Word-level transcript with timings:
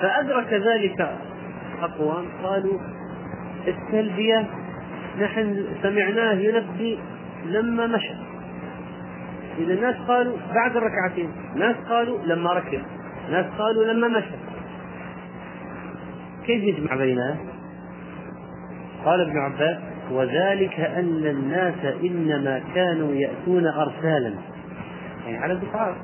فأدرك 0.00 0.52
ذلك 0.52 1.18
أقوام 1.82 2.26
قالوا 2.42 2.78
التلبية 3.68 4.46
نحن 5.20 5.64
سمعناه 5.82 6.32
يلبي 6.32 6.98
لما 7.46 7.86
مشى. 7.86 8.14
إذا 9.58 9.74
الناس 9.74 9.96
قالوا 10.08 10.36
بعد 10.54 10.76
الركعتين 10.76 11.30
ناس 11.56 11.76
قالوا 11.88 12.18
لما 12.18 12.52
ركب 12.52 12.82
ناس 13.30 13.46
قالوا 13.58 13.84
لما 13.84 14.08
مشى. 14.08 14.36
كيف 16.46 16.62
يجمع 16.62 16.96
بينها؟ 16.96 17.36
قال 19.04 19.20
ابن 19.20 19.38
عباس 19.38 19.78
وذلك 20.10 20.80
أن 20.80 21.26
الناس 21.26 21.84
إنما 22.04 22.60
كانوا 22.74 23.12
يأتون 23.14 23.66
أرسالا. 23.66 24.34
يعني 25.26 25.38
على 25.38 25.54
دفعات 25.54 25.94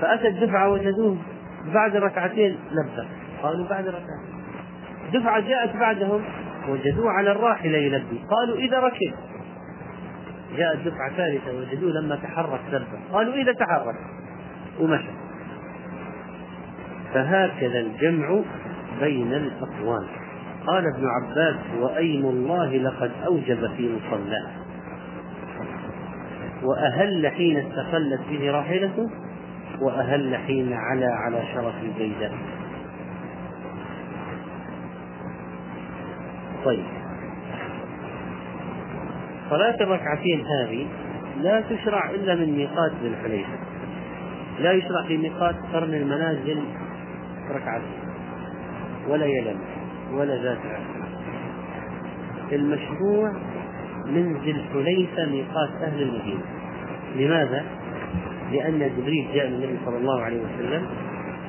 فأتى 0.00 0.28
الدفعة 0.28 0.70
وجدوه. 0.70 1.16
بعد 1.74 1.96
ركعتين 1.96 2.58
لبى 2.70 3.08
قالوا 3.42 3.68
بعد 3.68 3.88
ركعتين. 3.88 4.38
دفعة 5.12 5.40
جاءت 5.40 5.76
بعدهم 5.76 6.24
وجدوه 6.68 7.10
على 7.10 7.32
الراحلة 7.32 7.78
يلبي 7.78 8.24
قالوا 8.30 8.56
إذا 8.56 8.78
ركب. 8.78 9.14
جاءت 10.56 10.78
دفعة 10.78 11.16
ثالثة 11.16 11.58
وجدوه 11.58 11.90
لما 11.90 12.16
تحرك 12.16 12.60
لبى 12.72 13.12
قالوا 13.12 13.34
إذا 13.34 13.52
تحرك. 13.52 13.96
ومشى. 14.80 15.12
فهكذا 17.14 17.80
الجمع 17.80 18.40
بين 19.00 19.32
الأقوال. 19.32 20.06
قال 20.66 20.84
ابن 20.96 21.06
عباس 21.06 21.56
وأيم 21.80 22.26
الله 22.26 22.76
لقد 22.76 23.10
أوجب 23.26 23.76
في 23.76 23.96
مصلاه؟ 23.96 24.50
وأهل 26.62 27.28
حين 27.28 27.56
استقلت 27.56 28.20
به 28.30 28.50
راحلته 28.50 29.10
وأهل 29.80 30.36
حين 30.36 30.72
علا 30.72 31.14
على 31.14 31.42
شرف 31.54 31.74
البيداء 31.82 32.32
طيب. 36.64 36.84
صلاة 39.50 39.74
الركعتين 39.80 40.46
هذه 40.46 40.86
لا 41.42 41.60
تشرع 41.60 42.10
إلا 42.10 42.34
من 42.34 42.56
ميقات 42.56 42.92
ذي 43.02 43.08
الحليفة. 43.08 43.58
لا 44.60 44.72
يشرع 44.72 45.02
في 45.06 45.16
ميقات 45.16 45.54
قرن 45.72 45.94
المنازل 45.94 46.62
ركعتين. 47.50 47.98
ولا 49.08 49.26
يلم 49.26 49.58
ولا 50.12 50.42
ذات 50.42 50.58
المشروع 52.52 53.32
من 54.06 54.36
ذي 54.44 54.50
الحليفة 54.50 55.26
ميقات 55.26 55.70
أهل 55.82 56.02
المدينة. 56.02 56.44
لماذا؟ 57.16 57.64
لأن 58.52 58.90
جبريل 58.98 59.28
جاء 59.34 59.46
للنبي 59.46 59.78
صلى 59.84 59.96
الله 59.96 60.22
عليه 60.22 60.40
وسلم 60.40 60.86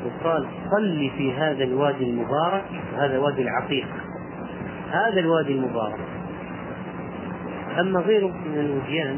وقال 0.05 0.45
صل 0.71 1.11
في 1.17 1.33
هذا 1.33 1.63
الوادي 1.63 2.03
المبارك 2.03 2.65
هذا 2.97 3.19
وادي 3.19 3.41
العقيق. 3.41 3.87
هذا 4.91 5.19
الوادي 5.19 5.53
المبارك. 5.53 5.99
أما 7.79 7.99
غيره 7.99 8.27
من 8.27 8.59
الوديان 8.59 9.17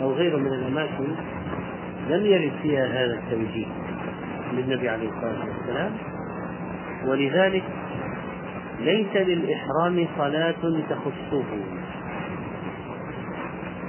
أو 0.00 0.12
غيره 0.12 0.36
من 0.36 0.46
الأماكن 0.46 1.08
لم 2.08 2.26
يرد 2.26 2.52
فيها 2.62 2.86
هذا 2.86 3.14
التوجيه 3.14 3.66
للنبي 4.52 4.88
عليه 4.88 5.08
الصلاة 5.08 5.46
والسلام. 5.48 5.92
ولذلك 7.06 7.64
ليس 8.80 9.16
للإحرام 9.16 10.06
صلاة 10.18 10.82
تخصه. 10.90 11.44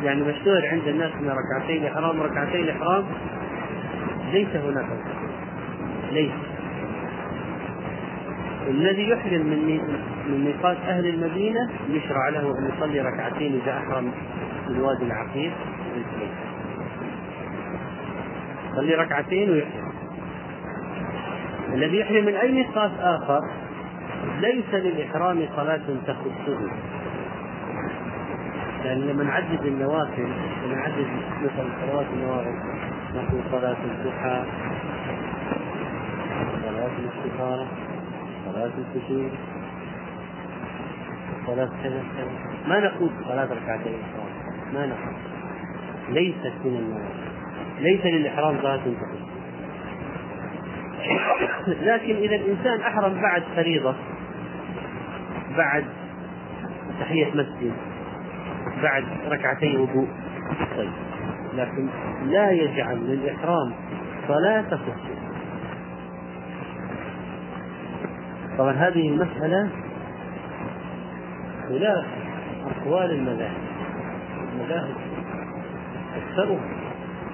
يعني 0.03 0.21
مشهور 0.21 0.65
عند 0.65 0.87
الناس 0.87 1.11
من 1.21 1.29
ركعتي 1.29 1.77
الإحرام 1.77 2.21
ركعتي 2.21 2.61
الإحرام 2.61 3.05
ليس 4.31 4.55
هناك 4.55 4.85
ليس. 6.11 6.31
الذي 8.67 9.09
يحرم 9.09 9.41
من 9.41 9.81
من 10.27 10.45
ميقات 10.45 10.77
أهل 10.77 11.07
المدينة 11.07 11.69
يشرع 11.89 12.29
له 12.29 12.59
أن 12.59 12.71
يصلي 12.75 13.01
ركعتين 13.01 13.61
إذا 13.63 13.77
أحرم 13.77 14.11
في 14.65 14.73
الوادي 14.73 15.03
العقيق. 15.03 15.51
يصلي 18.71 18.95
ركعتين 18.95 19.49
ويحرم. 19.49 19.91
الذي 21.73 21.99
يحرم 21.99 22.25
من 22.25 22.33
أي 22.33 22.51
ميقات 22.51 22.91
آخر 22.99 23.41
ليس 24.39 24.73
للإحرام 24.73 25.47
صلاة 25.55 25.81
تخصه. 26.07 26.71
لأن 28.83 28.99
لما 28.99 29.23
نعدد 29.23 29.65
النوافل 29.65 30.29
نعدد 30.71 31.07
مثل 31.43 31.69
صلوات 31.81 32.05
النوافل 32.13 32.55
نقول 33.15 33.41
صلاة 33.51 33.77
الضحى. 33.85 34.43
صلاة 36.61 36.91
الاستخارة. 36.99 37.67
صلاة 38.45 38.71
الكسوف 38.77 39.31
صلاة 41.47 41.69
كذا 41.83 42.03
كذا. 42.17 42.31
ما 42.67 42.79
نقول 42.79 43.09
صلاة 43.27 43.47
ركعتين 43.53 43.99
ما 44.73 44.85
نقول. 44.85 45.13
ليست 46.09 46.53
من 46.65 46.75
النوافل 46.75 47.31
ليس 47.79 48.05
للإحرام 48.05 48.57
صلاة 48.61 48.77
تخصه 48.77 49.31
لكن 51.91 52.15
إذا 52.15 52.35
الإنسان 52.35 52.81
أحرم 52.81 53.21
بعد 53.21 53.43
فريضة 53.55 53.95
بعد 55.57 55.85
تحية 56.99 57.29
مسجد 57.33 57.73
بعد 58.83 59.03
ركعتي 59.27 59.77
وضوء. 59.77 60.07
طيب. 60.77 61.10
لكن 61.53 61.89
لا 62.25 62.51
يجعل 62.51 62.97
للإحرام 62.97 63.71
صلاة 64.27 64.61
تخصه 64.61 65.21
طبعا 68.57 68.71
هذه 68.71 69.09
المسألة 69.09 69.69
خلاف 71.69 72.05
أقوال 72.65 73.11
المذاهب. 73.11 73.61
المذاهب 74.53 74.95
أكثرهم 76.15 76.61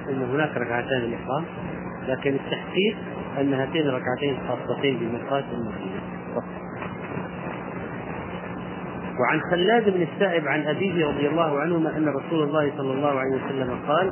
أن 0.10 0.30
هناك 0.34 0.58
ركعتان 0.58 0.98
الإحرام 0.98 1.46
لكن 2.08 2.34
التحقيق 2.34 2.98
أن 3.40 3.54
هاتين 3.54 3.88
الركعتين 3.88 4.38
خاصتين 4.48 4.98
بميقات 4.98 5.44
المسجد 5.52 6.02
وعن 9.20 9.42
خلاد 9.52 9.90
بن 9.90 10.02
السائب 10.02 10.48
عن 10.48 10.68
أبيه 10.68 11.08
رضي 11.08 11.28
الله 11.28 11.60
عنهما 11.60 11.98
أن 11.98 12.08
رسول 12.08 12.44
الله 12.44 12.72
صلى 12.78 12.94
الله 12.94 13.20
عليه 13.20 13.36
وسلم 13.36 13.80
قال 13.88 14.12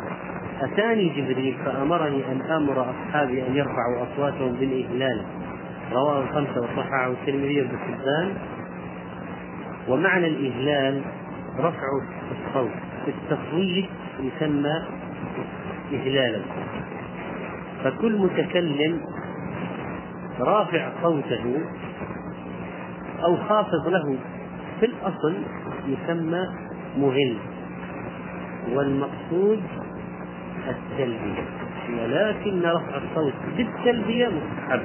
أتاني 0.62 1.10
جبريل 1.10 1.58
فأمرني 1.66 2.32
أن 2.32 2.42
آمر 2.42 2.82
أصحابي 2.92 3.48
أن 3.48 3.56
يرفعوا 3.56 4.04
أصواتهم 4.04 4.52
بالإهلال. 4.52 5.26
رواه 5.92 6.22
الخمسة 6.22 6.62
وصححه 6.62 7.08
الترمذي 7.08 7.62
بن 7.62 7.78
ومعنى 9.88 10.28
الإهلال 10.28 11.02
رفع 11.60 11.88
الصوت. 12.32 12.72
التصويت 13.08 13.90
يسمى 14.20 14.84
إهلالا. 15.94 16.42
فكل 17.84 18.18
متكلم 18.18 19.02
رافع 20.40 20.90
صوته 21.02 21.62
أو 23.24 23.38
خافض 23.38 23.88
له 23.88 24.18
في 24.80 24.86
الأصل 24.86 25.34
يسمى 25.88 26.48
مهل 26.98 27.38
والمقصود 28.74 29.62
التلبية 30.68 31.44
ولكن 32.02 32.62
رفع 32.62 32.98
الصوت 32.98 33.34
بالتلبية 33.58 34.28
مستحب. 34.28 34.82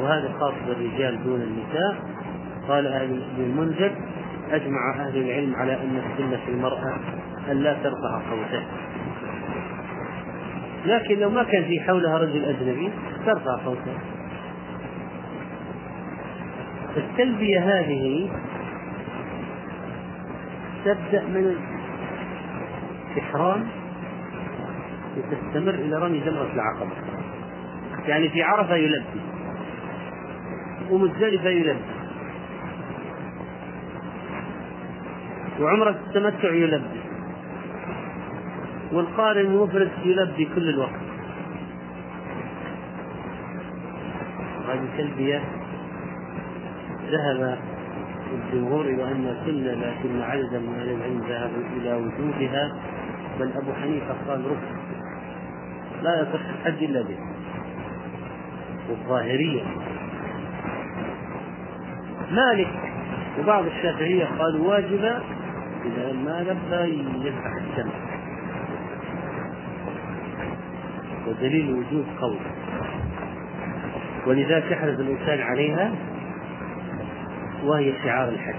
وهذا 0.00 0.32
خاص 0.40 0.54
بالرجال 0.66 1.24
دون 1.24 1.40
النساء. 1.40 1.96
قال 2.68 2.86
أهل 2.86 3.22
المنذر 3.38 3.92
أجمع 4.50 4.94
أهل 4.96 5.16
العلم 5.16 5.56
على 5.56 5.74
أن 5.74 5.96
السنة 5.96 6.36
في 6.46 6.50
المرأة 6.50 7.00
أن 7.50 7.56
لا 7.56 7.74
ترفع 7.82 8.20
صوتها 8.30 8.66
لكن 10.86 11.18
لو 11.18 11.30
ما 11.30 11.42
كان 11.42 11.64
في 11.64 11.80
حولها 11.80 12.18
رجل 12.18 12.44
أجنبي 12.44 12.90
ترفع 13.26 13.64
صوتها 13.64 13.98
التلبية 16.96 17.60
هذه 17.60 18.30
تبدأ 20.84 21.24
من 21.24 21.56
الإحرام 23.16 23.68
وتستمر 25.16 25.74
إلى 25.74 25.96
رمي 25.96 26.18
جمرة 26.18 26.50
العقبة. 26.54 26.92
يعني 28.06 28.28
في 28.28 28.42
عرفة 28.42 28.74
يلبي 28.74 29.20
ومزدلفة 30.90 31.48
يلبي 31.48 31.80
وعمرة 35.60 35.90
التمتع 35.90 36.52
يلبي 36.54 37.00
والقارن 38.92 39.40
المفرد 39.40 39.90
يلبي 40.04 40.44
كل 40.54 40.68
الوقت. 40.68 41.00
هذه 44.68 44.88
تلبية 44.98 45.42
ذهب 47.10 47.58
الجمهور 48.34 48.84
إلى 48.84 49.04
أن 49.04 49.36
سنة 49.46 49.72
لكن 49.72 50.22
عددا 50.22 50.58
من 50.58 50.74
أهل 50.78 50.88
العلم 50.90 51.20
ذهبوا 51.28 51.62
إلى 51.76 51.92
وجودها 51.94 52.72
بل 53.40 53.52
أبو 53.52 53.72
حنيفة 53.72 54.14
قال 54.28 54.44
ركن 54.46 54.80
لا 56.02 56.20
يصح 56.22 56.40
الحج 56.48 56.84
إلا 56.84 57.02
به. 57.02 57.18
والظاهرية. 58.90 59.62
مالك 62.30 62.68
وبعض 63.38 63.64
الشافعية 63.66 64.24
قالوا 64.38 64.68
واجبة 64.68 65.18
إذا 65.84 66.12
ما 66.12 66.42
لبى 66.42 67.02
يذبح 67.26 67.52
الشمس. 67.56 67.92
ودليل 71.26 71.72
وجود 71.72 72.06
قول. 72.20 72.38
ولذلك 74.26 74.70
يحرص 74.70 74.98
الإنسان 74.98 75.40
عليها 75.40 75.92
وهي 77.64 77.92
شعار 78.04 78.28
الحج. 78.28 78.54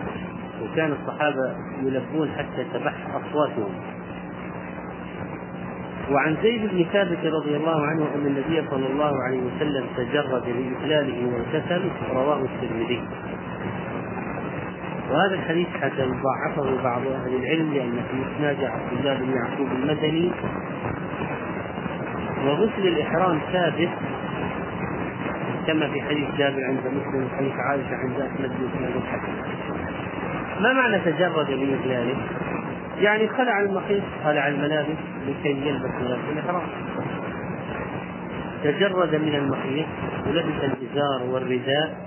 وكان 0.63 0.91
الصحابة 0.91 1.55
يلبون 1.83 2.29
حتى 2.37 2.65
تبح 2.73 2.93
أصواتهم. 3.15 3.71
وعن 6.11 6.37
زيد 6.43 6.61
بن 6.71 6.85
ثابت 6.93 7.25
رضي 7.25 7.55
الله 7.55 7.85
عنه 7.85 8.07
أن 8.15 8.27
النبي 8.27 8.69
صلى 8.69 8.87
الله 8.87 9.23
عليه 9.23 9.41
وسلم 9.41 9.85
تجرد 9.97 10.43
لإجلاله 10.47 11.33
واغتسل 11.33 11.81
رواه 12.13 12.41
الترمذي. 12.41 13.01
وهذا 15.11 15.35
الحديث 15.35 15.67
حتى 15.67 16.05
ضعفه 16.05 16.83
بعض 16.83 17.01
أهل 17.07 17.35
العلم 17.35 17.73
لأن 17.73 18.03
في 18.11 18.35
إسناد 18.35 18.63
عبد 18.63 18.99
الله 18.99 19.13
بن 19.13 19.33
يعقوب 19.33 19.67
المدني. 19.71 20.31
وغسل 22.45 22.87
الإحرام 22.87 23.39
ثابت 23.51 23.89
كما 25.67 25.87
في 25.87 26.01
حديث 26.01 26.35
جابر 26.37 26.63
عند 26.63 26.79
مسلم 26.79 27.25
وحديث 27.25 27.53
عائشة 27.53 27.95
عند 27.95 28.21
أحمد 28.21 28.49
بن 28.49 28.69
سناد 28.77 28.95
الحسن 28.95 29.61
ما 30.61 30.73
معنى 30.73 30.99
تجرد 30.99 31.49
لإجلاله؟ 31.49 32.15
يعني 32.99 33.27
خلع 33.27 33.59
المخيط 33.61 34.03
خلع 34.23 34.47
الملابس 34.47 34.97
لكي 35.27 35.67
يلبس 35.67 35.91
ملابس 36.01 36.23
الإحرام. 36.31 36.67
تجرد 38.63 39.15
من 39.15 39.35
المخيط 39.35 39.87
ولبس 40.27 40.63
الإزار 40.63 41.23
والرداء 41.29 41.97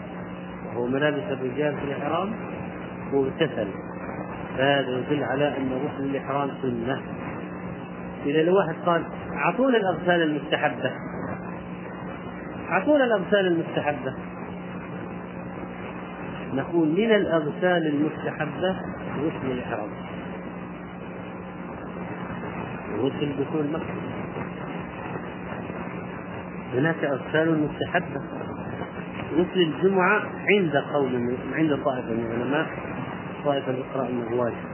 وهو 0.66 0.86
ملابس 0.86 1.22
الرجال 1.30 1.76
في 1.76 1.84
الإحرام 1.84 2.32
واغتسل 3.12 3.68
فهذا 4.58 4.88
يدل 4.88 5.24
على 5.24 5.48
أن 5.48 5.70
غسل 5.72 6.04
الإحرام 6.04 6.50
سنة. 6.62 7.00
إذا 8.26 8.42
لو 8.42 8.56
واحد 8.56 8.74
قال 8.86 9.02
أعطونا 9.36 9.76
الأغسال 9.76 10.22
المستحبة. 10.22 10.90
أعطونا 12.70 13.04
الأغسال 13.04 13.46
المستحبة. 13.46 14.14
نقول 16.54 16.88
من 16.88 17.10
الأغسال 17.14 17.86
المستحبة 17.86 18.76
غسل 19.18 19.50
الإحرام 19.50 19.88
غسل 22.98 23.32
دخول 23.44 23.66
مكة. 23.72 23.94
هناك 26.74 27.04
أغسال 27.04 27.68
مستحبة. 27.68 28.20
غسل 29.34 29.60
الجمعة 29.60 30.22
عند 30.48 30.76
قول 30.76 31.36
عند 31.54 31.78
طائفة 31.84 32.10
من 32.10 32.26
العلماء 32.30 32.66
طائفة 33.44 33.74
أخرى 33.90 34.08
أنه 34.08 34.40
واجب 34.40 34.73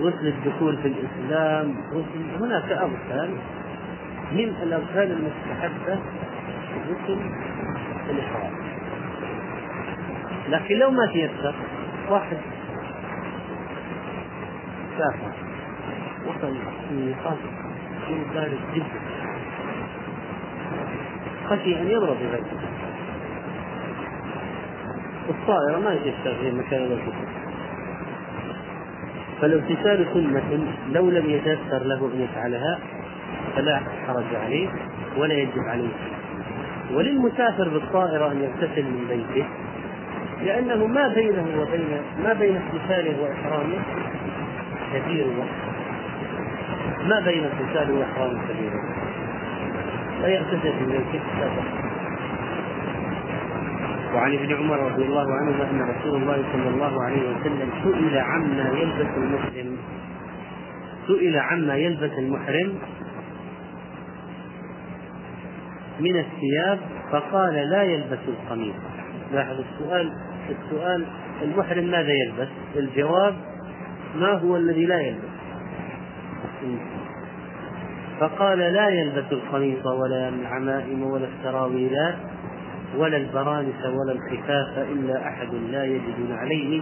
غسل 0.00 0.26
الدخول 0.26 0.76
في 0.76 0.88
الإسلام 0.88 1.74
غسل 1.92 2.44
هناك 2.44 2.72
أغسال 2.72 3.30
من 4.32 4.54
الأغسال 4.62 5.12
المستحبة 5.12 6.00
غسل 6.90 7.20
الإحرام. 8.10 8.52
لكن 10.48 10.74
لو 10.78 10.90
ما 10.90 11.06
تيسر 11.06 11.54
واحد 12.10 12.36
سافر 14.98 15.32
وصل 16.26 16.56
الميقات 16.90 17.38
يكون 18.02 18.24
بارد 18.34 18.58
جدا. 18.74 19.00
خشي 21.48 21.80
أن 21.80 21.86
يضرب 21.86 22.16
بغيره. 22.16 22.60
الطائرة 25.28 25.78
ما 25.78 25.92
يتيسر 25.94 26.34
في 26.40 26.50
مكان 26.50 26.82
الكفر 26.82 27.39
فالاغتسال 29.40 30.06
سنة 30.14 30.66
لو 30.92 31.10
لم 31.10 31.30
يتيسر 31.30 31.82
له 31.84 32.10
أن 32.14 32.20
يفعلها 32.20 32.78
فلا 33.56 33.80
حرج 34.06 34.34
عليه 34.44 34.68
ولا 35.16 35.34
يجب 35.34 35.58
عليه. 35.68 35.94
وللمسافر 36.94 37.68
بالطائرة 37.68 38.32
أن 38.32 38.42
يغتسل 38.42 38.84
من 38.84 39.06
بيته 39.08 39.46
لأنه 40.44 40.86
ما 40.86 41.08
بينه 41.08 41.46
وبين 41.60 42.00
ما 42.24 42.32
بين 42.32 42.56
اغتساله 42.56 43.22
وإحرامه 43.22 43.78
كثير 44.94 45.26
وقت 45.38 45.70
ما 47.08 47.20
بين 47.20 47.44
اغتساله 47.44 47.98
وإحرامه 47.98 48.40
كثير 48.48 48.70
فيغتسل 50.22 50.72
من 50.80 50.86
بيته 50.88 51.24
وعن 54.14 54.34
ابن 54.34 54.54
عمر 54.54 54.92
رضي 54.92 55.02
الله 55.02 55.34
عنهما 55.34 55.70
أن 55.70 55.80
رسول 55.80 56.22
الله 56.22 56.44
صلى 56.52 56.68
الله 56.68 57.02
عليه 57.02 57.30
وسلم 57.30 57.70
سئل 57.84 58.18
عما 58.18 58.70
يلبس 58.78 59.08
المحرم 59.16 59.76
سئل 61.06 61.36
عما 61.36 61.76
يلبس 61.76 62.18
المحرم 62.18 62.78
من 66.00 66.16
الثياب 66.16 66.78
فقال 67.12 67.54
لا 67.54 67.82
يلبس 67.82 68.18
القميص 68.28 68.74
لاحظ 69.32 69.56
السؤال 69.60 70.12
السؤال 70.50 71.06
المحرم 71.42 71.84
ماذا 71.84 72.12
يلبس؟ 72.12 72.48
الجواب 72.76 73.34
ما 74.16 74.32
هو 74.32 74.56
الذي 74.56 74.86
لا 74.86 75.00
يلبس؟ 75.00 75.30
فقال 78.20 78.58
لا 78.58 78.88
يلبس 78.88 79.32
القميص 79.32 79.86
ولا 79.86 80.28
العمائم 80.28 81.02
ولا 81.02 81.26
السراويلات 81.26 82.16
ولا 82.96 83.16
البرانس 83.16 83.84
ولا 83.84 84.12
الخفاف 84.12 84.78
إلا 84.78 85.28
أحد 85.28 85.54
لا 85.54 85.84
يجد 85.84 86.30
عليه 86.30 86.80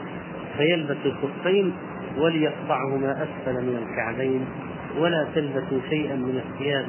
فيلبس 0.57 0.97
الخفين 1.05 1.73
وليقطعهما 2.19 3.13
أسفل 3.13 3.55
من 3.55 3.87
الكعبين 3.89 4.45
ولا 4.99 5.27
تلبسوا 5.35 5.81
شيئا 5.91 6.17
من 6.17 6.43
الثياب 6.47 6.87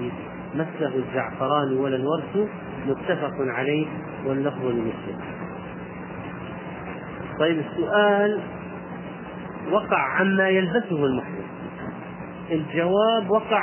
مسه 0.56 0.92
الزعفران 0.96 1.78
ولا 1.78 1.96
الورث 1.96 2.50
متفق 2.88 3.34
عليه 3.40 3.88
واللفظ 4.26 4.66
لمسلم 4.66 5.20
طيب 7.40 7.60
السؤال 7.72 8.40
وقع 9.72 9.98
عما 9.98 10.50
يلبسه 10.50 11.06
المحرم. 11.06 11.48
الجواب 12.52 13.30
وقع 13.30 13.62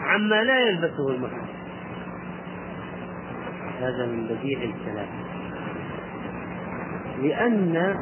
عما 0.00 0.44
لا 0.44 0.60
يلبسه 0.68 1.08
المحرم. 1.08 1.51
هذا 3.82 4.06
من 4.06 4.26
بديع 4.26 4.58
الكلام. 4.58 5.08
لأن 7.22 7.96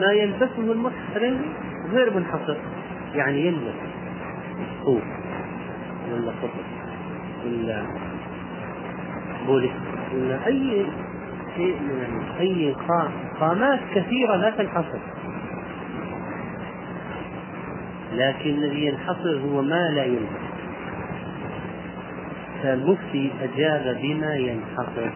ما 0.00 0.12
يلبسه 0.12 0.72
المحرم 0.72 1.40
غير 1.90 2.16
منحصر. 2.16 2.56
يعني 3.14 3.46
يلبس. 3.46 3.74
صوف 4.84 5.02
ولا 6.12 6.30
قطر 6.30 6.64
ولا 7.46 7.82
بوليس. 9.46 9.70
ولا 10.14 10.46
أي 10.46 10.86
شيء 11.56 11.80
من 11.80 12.22
أي 12.40 12.76
قامات 13.40 13.80
كثيرة 13.94 14.36
لا 14.36 14.50
تنحصر. 14.50 14.98
لكن 18.12 18.50
الذي 18.50 18.86
ينحصر 18.86 19.40
هو 19.44 19.62
ما 19.62 19.90
لا 19.90 20.04
يلبس. 20.04 20.47
فالمفتي 22.62 23.32
أجاب 23.42 23.98
بما 24.02 24.34
ينحصر. 24.34 25.10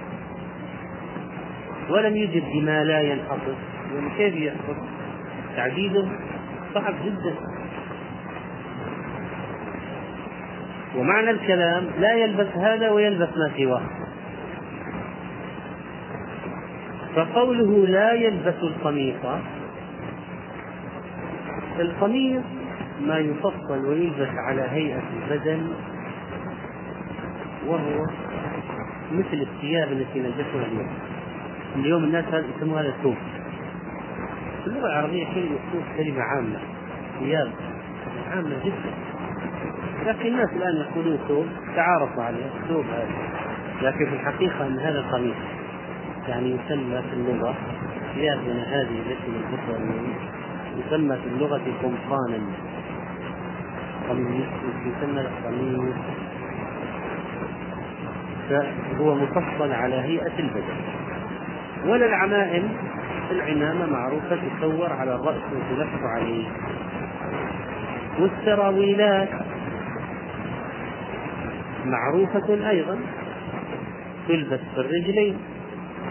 ولم 1.90 2.16
يجب 2.16 2.42
بما 2.54 2.84
لا 2.84 3.00
ينحصر. 3.00 3.54
يعني 3.94 4.10
كيف 4.16 4.34
يحصر؟ 4.34 4.76
تعديده 5.56 6.08
صعب 6.74 6.94
جدا. 7.04 7.34
ومعنى 10.96 11.30
الكلام 11.30 11.86
لا 12.00 12.14
يلبس 12.14 12.56
هذا 12.56 12.90
ويلبس 12.90 13.28
ما 13.28 13.52
سواه. 13.56 13.82
فقوله 17.16 17.86
لا 17.86 18.12
يلبس 18.12 18.54
القميص 18.62 19.14
القميص 21.80 22.42
ما 23.06 23.18
يفصل 23.18 23.86
ويلبس 23.86 24.28
على 24.48 24.62
هيئة 24.62 25.02
البدن 25.16 25.68
وهو 27.66 28.06
مثل 29.12 29.46
الثياب 29.46 29.92
التي 29.92 30.20
نلبسها 30.20 30.66
اليوم. 30.72 30.88
اليوم 31.76 32.04
الناس 32.04 32.24
يسموها 32.56 32.82
هذا 32.82 32.94
ثوب 33.02 33.16
في 34.62 34.66
اللغة 34.66 34.86
العربية 34.86 35.24
كلمة 35.24 35.58
ثوب 35.72 35.82
كلمة 35.96 36.22
عامة. 36.22 36.58
ثياب 37.18 37.50
عامة 38.30 38.64
جدا. 38.64 38.92
لكن 40.06 40.26
الناس 40.26 40.48
الآن 40.52 40.76
يقولون 40.76 41.18
ثوب 41.28 41.46
تعارفوا 41.76 42.22
عليه 42.22 42.50
ثوب 42.68 42.84
هذا. 42.84 43.08
لكن 43.82 44.06
في 44.06 44.12
الحقيقة 44.12 44.66
أن 44.66 44.78
هذا 44.78 45.00
قميص. 45.00 45.36
يعني 46.28 46.50
يسمى 46.50 47.02
في 47.02 47.12
اللغة 47.12 47.54
ثيابنا 48.14 48.62
هذه 48.62 48.98
التي 48.98 49.30
نلبسها 49.30 49.76
اليوم. 49.76 50.14
يسمى 50.86 51.16
في 51.16 51.26
اللغة 51.26 51.62
قمصانا. 51.82 52.40
قميص 54.08 54.48
يسمى 54.86 55.26
فهو 58.52 59.14
مفصل 59.14 59.72
على 59.72 59.94
هيئة 59.94 60.38
البدن. 60.38 60.76
ولا 61.86 62.06
العمائم 62.06 62.68
العمامة 63.30 63.86
معروفة 63.86 64.38
تصور 64.58 64.92
على 64.92 65.14
الرأس 65.14 65.42
وتلف 65.52 66.02
عليه. 66.02 66.48
والسراويلات 68.20 69.28
معروفة 71.84 72.70
أيضا 72.70 72.98
تلبس 74.28 74.60
في 74.74 74.80
الرجلين 74.80 75.36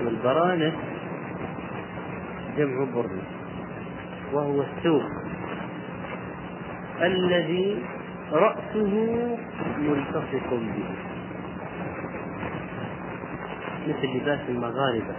والبرانس 0.06 0.74
جمع 2.58 2.86
برنس 2.96 3.28
وهو 4.34 4.62
الثوب 4.62 5.04
الذي 7.02 7.78
رأسه 8.32 8.94
ملتصق 9.80 10.50
به. 10.50 11.11
مثل 13.92 14.08
لباس 14.18 14.40
المغاربة. 14.50 15.16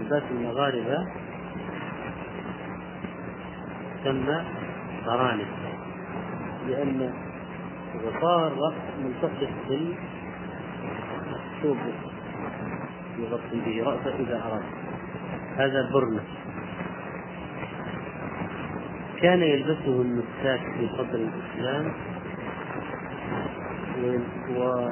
لباس 0.00 0.22
المغاربة 0.30 1.06
تسمى 4.04 4.44
قرانس 5.06 5.48
لأن 6.68 7.12
غطاء 8.04 8.48
الرأس 8.48 8.74
ملتصق 9.04 9.50
بالثوب 11.28 11.78
يغطي 13.18 13.60
به 13.66 13.84
رأسه 13.84 14.14
إذا 14.18 14.42
أراد. 14.46 14.64
هذا 15.56 15.90
برنس 15.92 16.40
كان 19.22 19.42
يلبسه 19.42 20.02
النساك 20.02 20.60
في 20.60 20.88
صدر 20.96 21.28
الإسلام 21.28 21.92
و 24.56 24.88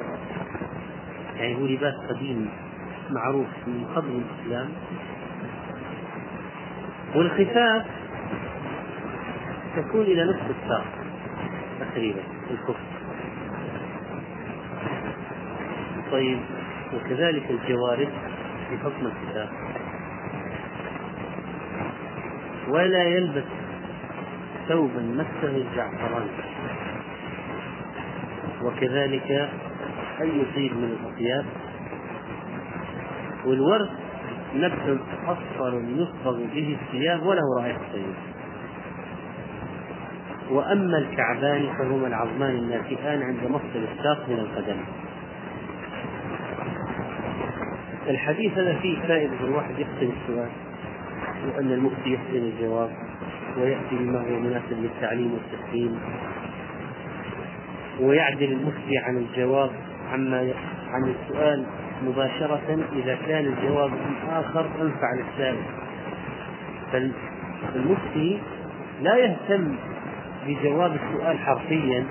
يعني 1.39 1.55
هو 1.55 1.65
لباس 1.65 1.93
قديم 2.09 2.49
معروف 3.09 3.47
من 3.67 3.85
قبل 3.95 4.09
الإسلام. 4.21 4.69
والخفاف 7.15 7.85
تكون 9.75 10.01
إلى 10.01 10.23
نصف 10.23 10.43
الساق 10.63 10.85
تقريبا 11.79 12.21
الكف 12.51 12.79
طيب 16.11 16.39
وكذلك 16.93 17.51
الجوارح 17.51 18.09
في 18.69 18.77
حكم 18.77 19.05
الخفاف. 19.05 19.49
ولا 22.69 23.03
يلبس 23.03 23.43
ثوبا 24.67 25.01
مسه 25.01 25.57
الزعفران 25.57 26.27
وكذلك 28.63 29.49
أي 30.21 30.45
طيب 30.55 30.77
من 30.77 30.83
الأطياب 30.83 31.45
والورد 33.45 33.89
نبت 34.55 34.99
أصفر 35.27 35.81
يصبغ 35.87 36.37
به 36.53 36.77
الثياب 36.81 37.25
وله 37.25 37.41
رائحة 37.61 37.81
طيبة 37.93 38.13
وأما 40.51 40.97
الكعبان 40.97 41.67
فهما 41.79 42.07
العظمان 42.07 42.55
الناتئان 42.55 43.21
عند 43.21 43.51
مفصل 43.51 43.85
الساق 43.91 44.29
من 44.29 44.39
القدم. 44.39 44.77
الحديث 48.07 48.57
هذا 48.57 48.79
فيه 48.79 49.01
فائدة 49.01 49.39
الواحد 49.41 49.79
يحسن 49.79 50.09
السؤال 50.21 50.49
وأن 51.47 51.71
المفتي 51.71 52.13
يحسن 52.13 52.35
الجواب 52.35 52.89
ويأتي 53.57 53.95
بما 53.95 54.19
هو 54.19 54.39
مناسب 54.39 54.77
للتعليم 54.79 55.33
والتسليم 55.33 55.99
ويعدل 57.99 58.51
المفتي 58.51 58.97
عن 58.97 59.17
الجواب 59.17 59.71
عما 60.11 60.53
عن 60.91 61.13
السؤال 61.15 61.65
مباشرة 62.03 62.87
إذا 62.93 63.17
كان 63.27 63.45
الجواب 63.45 63.91
آخر 64.29 64.65
أنفع 64.81 65.13
للسائل 65.13 65.57
فالمفتي 66.91 68.39
لا 69.01 69.15
يهتم 69.15 69.75
بجواب 70.47 70.95
السؤال 70.95 71.39
حرفيا 71.39 72.05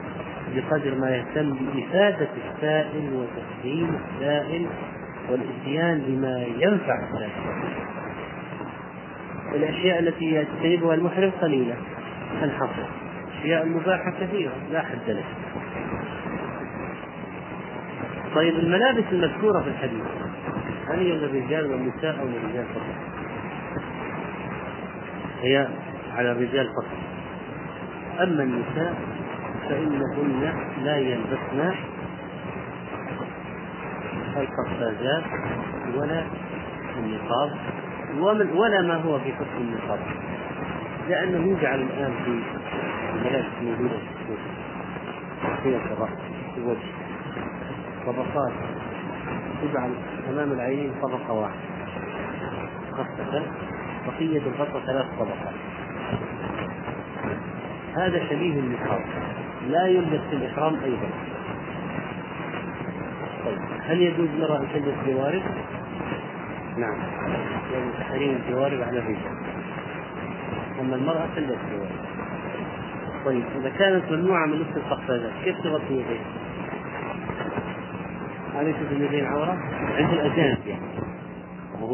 بقدر 0.55 0.95
ما 0.95 1.17
يهتم 1.17 1.57
بإفادة 1.75 2.29
السائل 2.47 3.11
وتفهيم 3.15 3.99
السائل 4.15 4.67
والإتيان 5.31 6.03
بما 6.07 6.45
ينفع 6.59 6.95
السائل. 7.05 7.31
الأشياء 9.55 9.99
التي 9.99 10.25
يجتنبها 10.25 10.95
المحرم 10.95 11.31
قليلة. 11.43 11.75
تنحصر 12.41 12.89
الأشياء 13.35 13.63
المباحة 13.63 14.11
كثيرة. 14.21 14.53
لا 14.73 14.83
حد 14.83 14.99
لها 15.11 15.25
طيب 18.39 18.59
الملابس 18.59 19.05
المذكورة 19.13 19.61
في 19.61 19.69
الحديث 19.69 20.05
هل 20.89 20.99
هي 20.99 21.13
للرجال 21.13 21.71
والنساء 21.71 22.21
أو 22.21 22.27
للرجال 22.27 22.65
فقط؟ 22.75 22.95
هي 25.43 25.69
على 26.17 26.33
الرجال 26.33 26.67
فقط 26.67 26.99
أما 28.23 28.43
النساء 28.43 28.95
فإنهن 29.69 30.55
لا 30.85 30.97
يلبسن 30.97 31.75
القفازات 34.37 35.25
ولا 35.97 36.25
النقاب 36.99 37.51
ولا 38.55 38.83
ما 38.83 38.95
هو 38.95 39.19
في 39.19 39.33
حكم 39.33 39.61
النقاب 39.61 40.01
لأنه 41.09 41.59
يجعل 41.59 41.81
الآن 41.83 42.13
في 42.25 42.43
الملابس 43.15 43.53
موجودة 43.63 43.99
في 45.63 45.69
الرأس 45.69 46.19
في 46.55 46.61
الوجه 46.61 47.09
طبقات 48.13 48.53
تجعل 49.63 49.91
أمام 50.29 50.53
العينين 50.53 50.93
طبقة 51.03 51.33
واحدة. 51.33 51.61
خاصة 52.93 53.43
بقية 54.07 54.39
الغطاء 54.39 54.83
ثلاث 54.87 55.07
طبقات. 55.19 55.55
هذا 57.97 58.29
شبيه 58.29 58.61
النقاب 58.61 59.01
لا 59.69 59.87
يلبس 59.87 60.21
في 60.31 60.37
الإحرام 60.37 60.75
أيضا. 60.85 61.09
طيب 63.45 63.59
هل 63.83 64.03
يجوز 64.03 64.29
للمرأة 64.29 64.61
أن 64.61 64.69
تلبس 64.75 64.95
جوارب؟ 65.07 65.43
نعم. 66.77 66.99
يعني 67.73 67.93
تحريم 67.99 68.37
الجوارب 68.37 68.83
على 68.83 68.99
الرجال. 68.99 69.39
أما 70.81 70.97
المرأة 70.97 71.27
تلبس 71.37 71.59
جوارب 71.73 72.09
طيب 73.25 73.45
إذا 73.61 73.71
كانت 73.79 74.13
ممنوعة 74.13 74.47
من 74.47 74.53
لبس 74.53 74.77
القفازات 74.77 75.33
كيف 75.45 75.61
تغطي 75.61 75.95
يديها؟ 75.95 76.48
أليست 78.61 78.93
اليدين 78.93 79.25
عورة؟ 79.25 79.53
عند 79.97 80.13
الأجانب 80.13 80.67
يعني. 80.67 80.83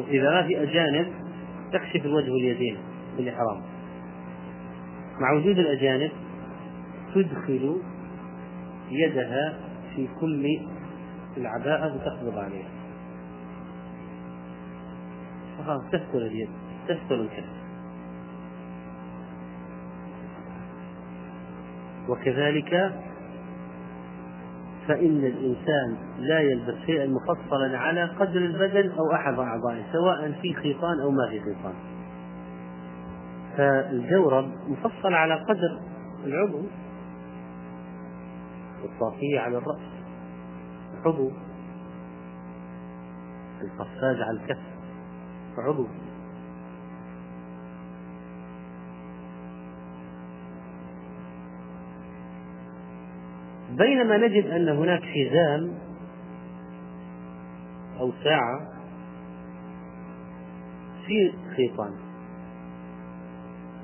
إذا 0.09 0.30
ما 0.30 0.42
في 0.47 0.62
أجانب 0.62 1.06
تكشف 1.73 2.06
الوجه 2.06 2.30
واليدين 2.30 2.76
في 3.16 3.23
الإحرام 3.23 3.62
مع 5.21 5.33
وجود 5.33 5.59
الأجانب 5.59 6.11
تدخل 7.14 7.80
يدها 8.90 9.54
في 9.97 10.06
كم 10.06 10.47
العباءة 11.37 11.94
وتقبض 11.94 12.38
عليها. 12.38 12.68
فخلاص 15.59 15.83
تستر 15.92 16.18
اليد 16.18 16.49
تستر 16.88 17.14
الكف 17.14 17.44
وكذلك 22.09 22.92
فإن 24.88 25.25
الإنسان 25.25 25.97
لا 26.19 26.41
يلبس 26.41 26.75
شيئا 26.87 27.07
مفصلا 27.07 27.79
على 27.79 28.05
قدر 28.05 28.37
البدن 28.37 28.91
أو 28.91 29.12
أحد 29.14 29.38
أعضائه 29.38 29.83
سواء 29.93 30.33
في 30.43 30.55
خيطان 30.55 31.00
أو 31.00 31.11
ما 31.11 31.29
في 31.31 31.41
خيطان. 31.41 31.75
فالجورب 33.57 34.50
مفصل 34.69 35.14
على 35.14 35.35
قدر 35.35 35.81
العضو 36.25 36.62
والصافية 38.83 39.41
على 39.41 39.59
الرأس 39.59 39.81
عضو. 41.05 41.31
القفاز 43.62 44.21
على 44.21 44.41
الكف 44.41 44.59
عضو. 45.59 45.87
بينما 53.78 54.16
نجد 54.16 54.47
أن 54.47 54.69
هناك 54.69 55.02
حزام 55.02 55.75
أو 58.00 58.12
ساعة 58.25 58.61
في 61.07 61.33
خيطان 61.57 61.90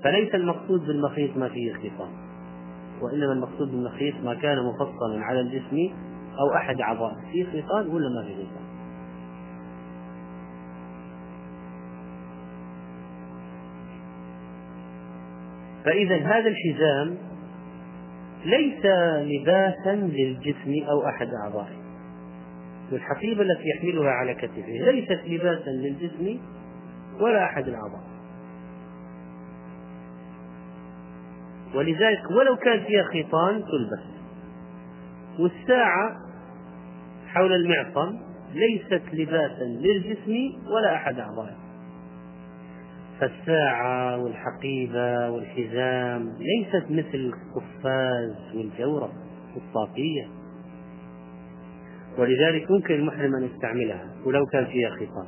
فليس 0.05 0.35
المقصود 0.35 0.87
بالمخيط 0.87 1.37
ما 1.37 1.49
فيه 1.49 1.73
خيطان 1.73 2.11
وإنما 3.01 3.33
المقصود 3.33 3.71
بالمخيط 3.71 4.15
ما 4.25 4.35
كان 4.35 4.59
مفصلا 4.65 5.25
على 5.25 5.41
الجسم 5.41 5.77
أو 6.41 6.57
أحد 6.57 6.81
أعضاء. 6.81 7.17
فيه 7.33 7.45
خيطان 7.45 7.89
ولا 7.89 8.09
ما 8.09 8.27
فيه 8.27 8.37
خيطان؟ 8.37 8.71
فإذا 15.85 16.17
هذا 16.17 16.49
الحزام 16.49 17.30
ليس 18.45 18.87
لباسا 19.21 19.95
للجسم 19.95 20.89
أو 20.91 21.09
أحد 21.09 21.29
أعضائه. 21.45 21.81
والحقيبة 22.93 23.43
التي 23.43 23.63
يحملها 23.77 24.11
على 24.11 24.35
كتفه 24.35 24.67
ليست 24.67 25.21
لباسا 25.27 25.71
للجسم 25.71 26.39
ولا 27.21 27.45
أحد 27.45 27.69
الأعضاء. 27.69 28.11
ولذلك 31.75 32.31
ولو 32.31 32.57
كان 32.57 32.85
فيها 32.85 33.03
خيطان 33.03 33.55
تلبس. 33.55 34.07
والساعة 35.39 36.17
حول 37.27 37.53
المعصم 37.53 38.19
ليست 38.55 39.03
لباسا 39.13 39.65
للجسم 39.65 40.37
ولا 40.75 40.95
أحد 40.95 41.19
أعضائه. 41.19 41.60
فالساعة 43.21 44.23
والحقيبة 44.23 45.31
والحزام 45.31 46.33
ليست 46.39 46.91
مثل 46.91 47.15
القفاز 47.15 48.57
والجورة 48.57 49.13
والطاقية 49.55 50.29
ولذلك 52.19 52.71
ممكن 52.71 52.95
المحرم 52.95 53.35
أن 53.35 53.45
يستعملها 53.45 54.11
ولو 54.27 54.47
كان 54.47 54.67
فيها 54.67 54.91
خيطان 54.91 55.27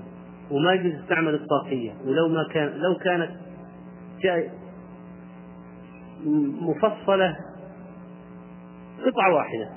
وما 0.51 0.73
يجوز 0.73 1.03
يستعمل 1.03 1.35
الطاقية 1.35 1.93
ولو 2.05 2.29
ما 2.29 2.49
كان 2.53 2.69
لو 2.69 2.95
كانت 2.95 3.31
مفصلة 6.61 7.37
قطعة 9.07 9.35
واحدة. 9.35 9.69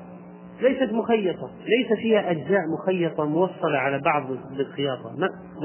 ليست 0.62 0.94
مخيطة 0.94 1.52
ليس 1.66 2.00
فيها 2.02 2.32
أجزاء 2.32 2.62
مخيطة 2.80 3.26
موصلة 3.26 3.78
على 3.78 4.00
بعض 4.00 4.28
بالخياطة 4.58 5.16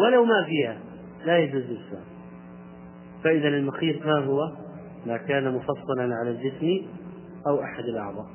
ولو 0.03 0.25
ما 0.25 0.45
فيها 0.47 0.79
لا 1.25 1.39
يجوز 1.39 1.63
الإسلام 1.63 2.10
فإذا 3.25 3.49
المخيط 3.49 4.07
ما 4.07 4.19
هو؟ 4.19 4.53
ما 5.07 5.17
كان 5.17 5.55
مفصلا 5.55 6.15
على 6.21 6.31
الجسم 6.31 6.87
أو 7.47 7.63
أحد 7.63 7.85
الأعضاء. 7.85 8.27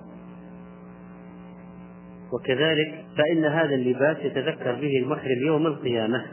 وكذلك 2.34 3.06
فإن 3.18 3.46
هذا 3.46 3.76
اللباس 3.76 4.18
يتذكر 4.18 4.76
به 4.76 4.98
المحرم 5.04 5.46
يوم 5.46 5.68
القيامة. 5.68 6.26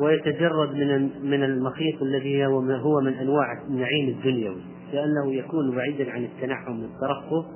ويتجرد 0.00 0.74
من 0.74 1.10
من 1.30 1.44
المخيط 1.44 2.02
الذي 2.02 2.46
هو 2.46 3.00
من 3.00 3.14
أنواع 3.14 3.46
النعيم 3.68 4.08
الدنيوي 4.08 4.62
لأنه 4.92 5.34
يكون 5.34 5.76
بعيدا 5.76 6.10
عن 6.10 6.24
التنعم 6.24 6.82
والترفه 6.82 7.46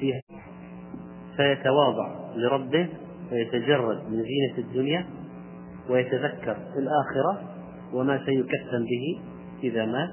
فيها. 0.00 0.20
فيتواضع 1.36 2.34
لربه 2.36 2.88
ويتجرد 3.32 4.10
من 4.10 4.22
زينة 4.22 4.58
الدنيا 4.58 5.06
ويتذكر 5.90 6.56
الآخرة 6.76 7.42
وما 7.92 8.24
سيكفن 8.24 8.84
به 8.84 9.20
إذا 9.64 9.86
مات. 9.86 10.10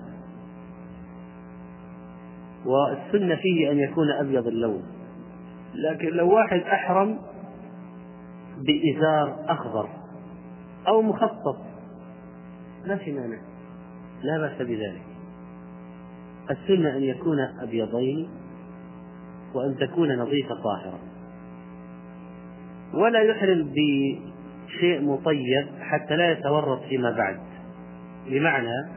والسنة 2.65 3.35
فيه 3.35 3.71
أن 3.71 3.79
يكون 3.79 4.11
أبيض 4.11 4.47
اللون. 4.47 4.83
لكن 5.75 6.07
لو 6.07 6.35
واحد 6.35 6.59
أحرم 6.59 7.19
بإزار 8.57 9.45
أخضر 9.47 9.89
أو 10.87 11.01
مخطط 11.01 11.57
ما 12.87 12.95
في 12.95 13.11
مانع 13.11 13.41
لا 14.23 14.37
بأس 14.37 14.61
بذلك. 14.61 15.01
السنة 16.51 16.97
أن 16.97 17.03
يكون 17.03 17.39
أبيضين 17.39 18.29
وأن 19.53 19.77
تكون 19.77 20.19
نظيفة 20.19 20.55
طاهرة. 20.63 20.99
ولا 22.93 23.21
يحرم 23.21 23.63
بشيء 24.71 25.01
مطيب 25.01 25.67
حتى 25.79 26.15
لا 26.15 26.31
يتورط 26.31 26.81
فيما 26.83 27.11
بعد. 27.11 27.39
بمعنى 28.27 28.89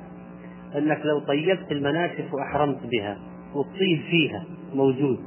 أنك 0.77 1.01
لو 1.07 1.19
طيبت 1.19 1.73
المناشف 1.73 2.35
وأحرمت 2.35 2.87
بها 2.87 3.19
والطيب 3.55 4.03
فيها 4.11 4.45
موجود. 4.75 5.19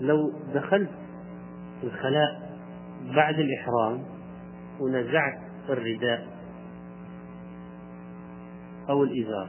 لو 0.00 0.32
دخلت 0.54 0.90
الخلاء 1.84 2.58
بعد 3.14 3.38
الإحرام 3.38 4.04
ونزعت 4.80 5.38
الرداء 5.68 6.26
أو 8.90 9.04
الإزار 9.04 9.48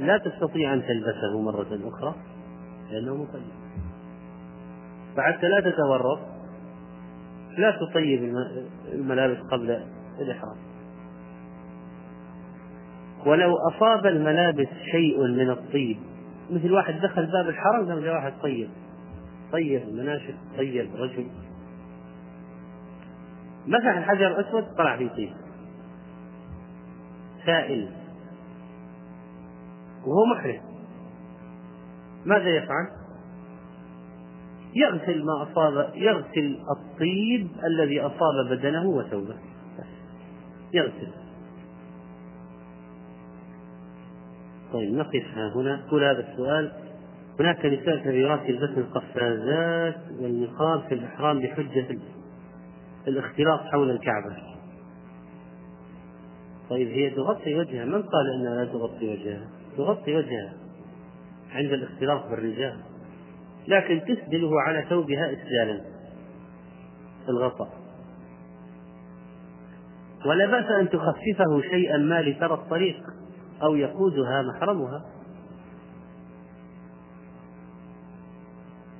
لا 0.00 0.18
تستطيع 0.18 0.74
أن 0.74 0.82
تلبسه 0.82 1.40
مرة 1.42 1.88
أخرى 1.88 2.14
لأنه 2.90 3.14
مطيب. 3.14 3.57
فحتى 5.18 5.46
لا 5.48 5.70
تتورط 5.70 6.18
لا 7.58 7.70
تطيب 7.70 8.34
الملابس 8.92 9.38
قبل 9.38 9.82
الإحرام. 10.20 10.56
ولو 13.26 13.54
أصاب 13.70 14.06
الملابس 14.06 14.68
شيء 14.92 15.26
من 15.26 15.50
الطيب 15.50 15.96
مثل 16.50 16.72
واحد 16.72 16.94
دخل 17.00 17.26
باب 17.26 17.48
الحرم 17.48 17.88
قام 17.88 18.00
جاء 18.00 18.14
واحد 18.14 18.32
طيب 18.42 18.70
طيب 19.52 19.82
المناشف 19.88 20.34
طيب 20.56 20.94
رجل. 20.94 21.26
مسح 23.66 23.96
الحجر 23.96 24.26
الأسود 24.26 24.64
طلع 24.78 24.96
فيه 24.96 25.08
طيب. 25.08 25.34
سائل. 27.46 27.88
وهو 30.06 30.24
محرم. 30.34 30.60
ماذا 32.26 32.48
يفعل؟ 32.48 32.97
يغسل 34.74 35.24
ما 35.24 35.42
أصاب 35.42 35.90
يغسل 35.94 36.58
الطيب 36.76 37.48
الذي 37.64 38.00
أصاب 38.00 38.48
بدنه 38.50 38.86
وثوبه. 38.86 39.34
يغسل. 40.74 41.12
طيب 44.72 44.94
نقف 44.94 45.24
ها 45.34 45.52
هنا. 45.54 45.80
كل 45.90 46.04
هذا 46.04 46.32
السؤال 46.32 46.72
هناك 47.40 47.66
نساء 47.66 47.96
كبيرات 47.96 48.48
يلبسن 48.48 48.80
القفازات 48.80 49.96
والنقاب 50.20 50.82
في 50.88 50.94
الإحرام 50.94 51.40
بحجة 51.40 51.98
الاختلاط 53.08 53.60
حول 53.60 53.90
الكعبة. 53.90 54.36
طيب 56.70 56.88
هي 56.88 57.10
تغطي 57.10 57.54
وجهها. 57.54 57.84
من 57.84 58.02
قال 58.02 58.30
إنها 58.34 58.64
لا 58.64 58.72
تغطي 58.72 59.08
وجهها؟ 59.08 59.48
تغطي 59.76 60.16
وجهها. 60.16 60.52
عند 61.50 61.72
الاختلاط 61.72 62.26
بالرجال. 62.30 62.76
لكن 63.66 64.00
تسدله 64.00 64.62
على 64.62 64.84
ثوبها 64.88 65.32
اسدالا 65.32 65.80
الغطاء 67.28 67.78
ولا 70.26 70.46
بأس 70.46 70.70
أن 70.70 70.88
تخففه 70.88 71.60
شيئا 71.70 71.96
ما 71.96 72.22
لترى 72.22 72.54
الطريق 72.54 72.96
أو 73.62 73.76
يقودها 73.76 74.42
محرمها. 74.42 75.04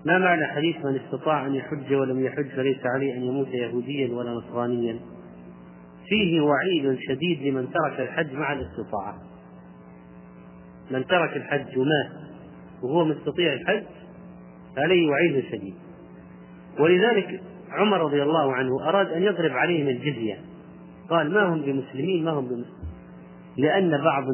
ما 0.04 0.18
معنى 0.18 0.46
حديث 0.46 0.76
من 0.84 1.00
استطاع 1.04 1.46
أن 1.46 1.54
يحج 1.54 1.94
ولم 1.94 2.24
يحج؟ 2.24 2.48
فليس 2.48 2.78
عليه 2.94 3.14
أن 3.14 3.24
يموت 3.24 3.48
يهوديا 3.48 4.14
ولا 4.14 4.30
نصرانيا. 4.30 5.00
فيه 6.08 6.40
وعيد 6.40 6.98
شديد 7.08 7.42
لمن 7.42 7.68
ترك 7.72 8.00
الحج 8.00 8.32
مع 8.32 8.52
الاستطاعة. 8.52 9.18
من 10.90 11.06
ترك 11.06 11.36
الحج 11.36 11.78
ومات 11.78 12.10
وهو 12.82 13.04
مستطيع 13.04 13.52
الحج 13.52 13.84
عليه 14.78 15.10
وعيد 15.10 15.44
شديد 15.44 15.74
ولذلك 16.80 17.40
عمر 17.70 18.00
رضي 18.00 18.22
الله 18.22 18.52
عنه 18.52 18.88
أراد 18.88 19.12
أن 19.12 19.22
يضرب 19.22 19.52
عليهم 19.52 19.88
الجزية. 19.88 20.38
قال 21.10 21.30
ما 21.30 21.42
هم 21.42 21.62
بمسلمين 21.62 22.24
ما 22.24 22.30
هم 22.30 22.44
بمسلمين 22.44 22.88
لأن 23.56 24.04
بعض 24.04 24.24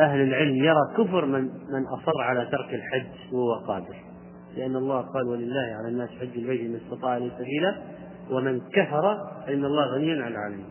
أهل 0.00 0.20
العلم 0.20 0.54
يرى 0.54 0.80
كفر 0.96 1.26
من 1.26 1.42
من 1.44 1.86
أصر 1.86 2.20
على 2.20 2.48
ترك 2.52 2.74
الحج 2.74 3.32
وهو 3.32 3.54
قادر. 3.66 3.96
لأن 4.56 4.76
الله 4.76 5.00
قال 5.00 5.28
ولله 5.28 5.76
على 5.78 5.88
الناس 5.88 6.10
حج 6.10 6.38
البيت 6.38 6.70
من 6.70 6.76
استطاع 6.76 7.16
إليه 7.16 7.30
سبيلا 7.38 7.82
ومن 8.30 8.60
كفر 8.60 9.16
فإن 9.46 9.64
الله 9.64 9.94
غني 9.94 10.12
عن 10.12 10.32
العالمين. 10.32 10.66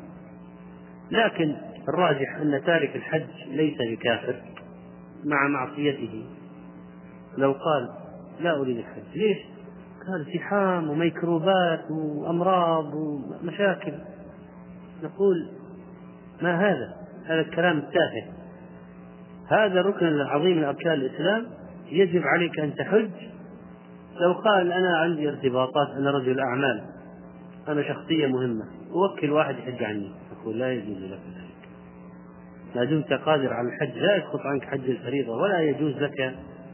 لكن 1.11 1.55
الراجح 1.89 2.35
أن 2.35 2.61
تارك 2.65 2.95
الحج 2.95 3.47
ليس 3.47 3.77
بكافر 3.91 4.35
مع 5.25 5.47
معصيته. 5.47 6.25
لو 7.37 7.51
قال 7.51 8.02
لا 8.39 8.59
أريد 8.61 8.77
الحج 8.77 9.15
ليش؟ 9.15 9.37
قال 10.07 10.25
زحام 10.33 10.89
وميكروبات 10.89 11.91
وأمراض 11.91 12.93
ومشاكل. 12.93 13.93
نقول 15.03 15.47
ما 16.41 16.69
هذا؟ 16.69 16.93
هذا 17.25 17.41
الكلام 17.41 17.77
التافه. 17.77 18.23
هذا 19.47 19.79
الركن 19.79 20.07
العظيم 20.07 20.57
من 20.57 20.63
أركان 20.63 20.93
الإسلام 20.93 21.45
يجب 21.91 22.21
عليك 22.25 22.59
أن 22.59 22.75
تحج. 22.75 23.11
لو 24.21 24.33
قال 24.33 24.71
أنا 24.71 24.97
عندي 24.97 25.29
ارتباطات 25.29 25.87
أنا 25.97 26.11
رجل 26.11 26.39
أعمال. 26.39 26.83
أنا 27.67 27.83
شخصية 27.83 28.27
مهمة. 28.27 28.65
أوكل 28.91 29.31
واحد 29.31 29.55
يحج 29.57 29.83
عني. 29.83 30.11
أقول 30.41 30.59
لا 30.59 30.73
يجوز 30.73 30.97
لك 30.97 31.11
ذلك. 31.11 31.69
ما 32.75 32.83
دمت 32.83 33.13
قادر 33.13 33.53
على 33.53 33.67
الحج. 33.67 33.97
لا 33.97 34.15
يسقط 34.15 34.39
عنك 34.39 34.63
حج 34.63 34.89
الفريضة 34.89 35.31
ولا 35.41 35.59
يجوز 35.59 35.97
لك 35.97 36.21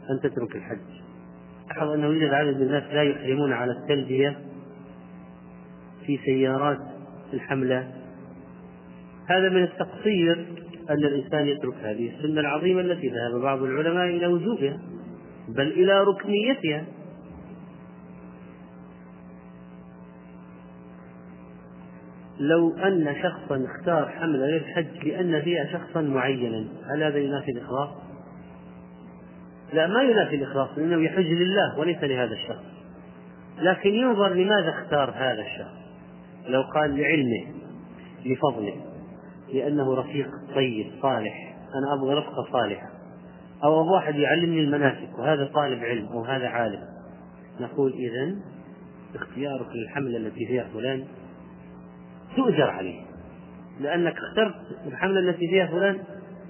أن 0.10 0.20
تترك 0.24 0.56
الحج. 0.56 0.99
لاحظ 1.70 1.90
أنه 1.90 2.06
يوجد 2.06 2.34
عدد 2.34 2.56
من 2.56 2.62
الناس 2.62 2.84
لا 2.94 3.04
يحرمون 3.04 3.54
على 3.54 3.72
التلبية 3.72 4.38
في 6.06 6.20
سيارات 6.26 6.80
الحملة 7.34 7.88
هذا 9.28 9.50
من 9.50 9.64
التقصير 9.64 10.46
أن 10.90 11.04
الإنسان 11.06 11.48
يترك 11.48 11.76
هذه 11.84 12.10
السنة 12.16 12.42
العظيمة 12.42 12.82
التي 12.82 13.08
ذهب 13.08 13.42
بعض 13.42 13.64
العلماء 13.64 14.06
إلى 14.06 14.28
وجوبها 14.28 14.80
بل 15.48 15.68
إلى 15.68 16.04
ركنيتها 16.04 16.86
لو 22.40 22.78
أن 22.78 23.16
شخصا 23.24 23.66
اختار 23.66 24.10
حمل 24.10 24.40
للحج 24.40 25.08
لأن 25.08 25.42
فيها 25.42 25.66
شخصا 25.66 26.02
معينا 26.02 26.68
هل 26.94 27.04
هذا 27.04 27.18
ينافي 27.18 27.52
الإخلاص؟ 27.52 28.09
لا 29.74 29.88
ما 29.88 30.02
ينافي 30.04 30.36
الإخلاص 30.36 30.70
لأنه 30.78 31.06
يحج 31.06 31.26
لله 31.26 31.80
وليس 31.80 32.04
لهذا 32.04 32.34
الشخص 32.34 32.64
لكن 33.60 33.90
ينظر 33.90 34.34
لماذا 34.34 34.70
اختار 34.70 35.10
هذا 35.10 35.42
الشخص 35.42 35.80
لو 36.48 36.62
قال 36.62 36.98
لعلمه 36.98 37.46
لفضله 38.26 38.76
لأنه 39.54 39.96
رفيق 39.96 40.30
طيب 40.56 40.92
صالح 41.02 41.50
أنا 41.76 41.94
أبغى 41.94 42.14
رفقة 42.14 42.52
صالحة. 42.52 42.90
أو 43.64 43.82
أبغى 43.82 43.94
واحد 43.94 44.16
يعلمني 44.16 44.60
المناسك 44.60 45.20
وهذا 45.20 45.46
طالب 45.54 45.84
علم 45.84 46.06
أو 46.08 46.24
هذا 46.24 46.48
عالم. 46.48 46.82
نقول 47.60 47.94
إذا 47.94 48.36
اختيارك 49.16 49.68
للحملة 49.76 50.18
التي 50.18 50.46
فيها 50.46 50.68
فلان 50.74 51.04
تؤجر 52.36 52.70
عليه. 52.70 53.02
لأنك 53.80 54.16
اخترت 54.18 54.56
الحملة 54.88 55.20
التي 55.20 55.48
فيها 55.48 55.68
فلان 55.68 56.00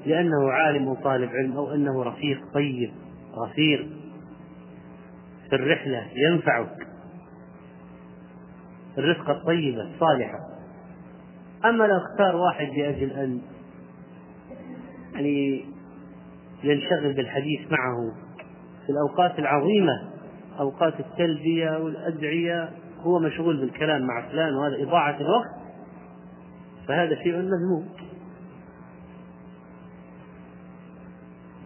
لأنه 0.06 0.52
عالم 0.52 0.88
وطالب 0.88 1.30
علم 1.30 1.58
أو 1.58 1.74
أنه 1.74 2.04
رفيق 2.04 2.40
طيب. 2.54 2.92
رفيق 3.38 3.88
في 5.50 5.56
الرحلة 5.56 6.08
ينفعك. 6.16 6.88
الرفقة 8.98 9.32
الطيبة 9.32 9.82
الصالحة 9.82 10.40
أما 11.66 11.84
لو 11.84 11.98
اختار 11.98 12.36
واحد 12.36 12.68
لأجل 12.78 13.12
أن 13.12 13.42
يعني 15.14 15.66
ينشغل 16.64 17.14
بالحديث 17.14 17.72
معه 17.72 18.14
في 18.86 18.90
الأوقات 18.92 19.40
العظيمة 19.40 20.10
أوقات 20.60 20.94
التلبية 21.00 21.78
والأدعية 21.78 22.70
هو 23.00 23.20
مشغول 23.20 23.58
بالكلام 23.58 24.02
مع 24.02 24.30
فلان 24.30 24.56
وهذا 24.56 24.84
إضاعة 24.84 25.18
الوقت 25.22 25.60
فهذا 26.88 27.16
شيء 27.16 27.36
مذموم. 27.38 27.90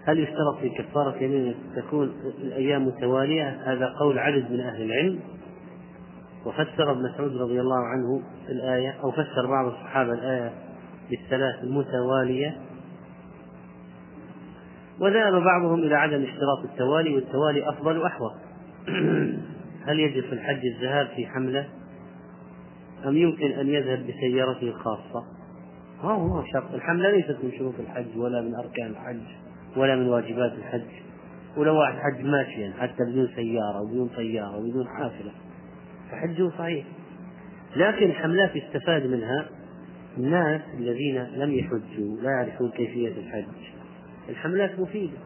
هل 0.06 0.20
يشترط 0.20 0.58
في 0.62 0.70
كفارة 0.70 1.24
يمين 1.24 1.56
تكون 1.76 2.13
الأيام 2.42 2.88
متوالية؟ 2.88 3.62
هذا 3.66 3.88
قول 4.00 4.20
عدد 4.20 4.52
من 4.52 4.60
أهل 4.60 4.82
العلم. 4.82 5.20
وفسر 6.46 6.92
ابن 6.92 7.04
مسعود 7.04 7.38
رضي 7.38 7.62
الله 7.62 7.80
عنه 7.80 8.22
الآية 8.50 8.96
أو 9.04 9.12
فسر 9.12 9.48
بعض 9.50 9.66
الصحابة 9.66 10.13
الآية 10.13 10.54
بالثلاث 11.10 11.63
المتوالية. 11.63 12.58
وذهب 15.00 15.44
بعضهم 15.44 15.80
إلى 15.80 15.96
عدم 15.96 16.24
اشتراط 16.24 16.72
التوالي 16.72 17.16
والتوالي 17.16 17.70
أفضل 17.70 17.98
وأحوط. 17.98 18.34
هل 19.88 20.00
يجب 20.00 20.24
في 20.24 20.34
الحج 20.34 20.66
الذهاب 20.66 21.08
في 21.16 21.28
حملة؟ 21.28 21.66
أم 23.06 23.18
يمكن 23.18 23.52
أن 23.52 23.68
يذهب 23.68 24.08
بسيارته 24.08 24.68
الخاصة؟ 24.68 25.24
ما 26.04 26.12
هو 26.12 26.44
شرط. 26.54 26.74
الحملة 26.74 27.12
ليست 27.12 27.38
من 27.44 27.52
شروط 27.58 27.74
الحج 27.80 28.18
ولا 28.18 28.42
من 28.42 28.56
أركان 28.56 28.92
الحج. 28.92 29.42
ولا 29.77 29.95
من 29.95 30.07
واجبات 30.07 30.53
الحج. 30.53 31.03
ولو 31.57 31.79
واحد 31.79 31.95
حج 31.99 32.25
ماشيا 32.25 32.73
حتى 32.79 33.03
بدون 33.09 33.27
سيارة 33.36 33.81
وبدون 33.81 34.07
طيارة 34.07 34.57
وبدون 34.57 34.88
حافلة. 34.88 35.31
فحجه 36.12 36.49
صحيح. 36.57 36.86
لكن 37.75 38.05
الحملات 38.05 38.55
يستفاد 38.55 39.07
منها 39.07 39.45
الناس 40.17 40.62
الذين 40.77 41.23
لم 41.23 41.51
يحجوا 41.51 42.21
لا 42.21 42.31
يعرفون 42.31 42.69
كيفية 42.69 43.07
الحج. 43.07 43.45
الحملات 44.29 44.79
مفيدة 44.79 45.17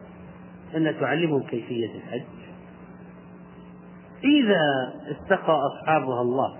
أن 0.76 0.94
تعلمهم 1.00 1.42
كيفية 1.42 1.96
الحج. 1.96 2.22
إذا 4.24 4.92
اتقى 5.10 5.58
أصحابها 5.66 6.22
الله 6.22 6.56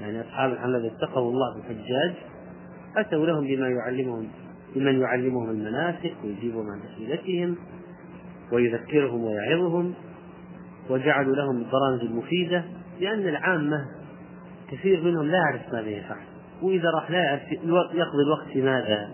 يعني 0.00 0.20
أصحاب 0.20 0.52
الحملات 0.52 0.92
اتقوا 0.92 1.30
الله 1.30 1.54
بالحجاج 1.54 2.14
أتوا 2.96 3.26
لهم 3.26 3.46
بما 3.46 3.68
يعلمهم. 3.68 4.28
بمن 4.74 5.00
يعلمهم 5.00 5.50
المناسك 5.50 6.14
ويجيبهم 6.24 6.66
عن 6.70 6.80
أسئلتهم 6.80 7.56
ويذكرهم 8.52 9.24
ويعظهم 9.24 9.94
وجعلوا 10.90 11.36
لهم 11.36 11.56
البرامج 11.56 12.00
المفيدة 12.00 12.64
لأن 13.00 13.28
العامة 13.28 13.86
كثير 14.70 15.02
منهم 15.02 15.26
لا 15.26 15.38
يعرف 15.38 15.72
ماذا 15.72 15.90
يفعل 15.90 16.32
وإذا 16.62 16.90
راح 16.90 17.10
لا 17.10 17.18
يعرف 17.18 17.42
يقضي 17.94 18.22
الوقت 18.26 18.48
في 18.52 18.62
ماذا. 18.62 19.10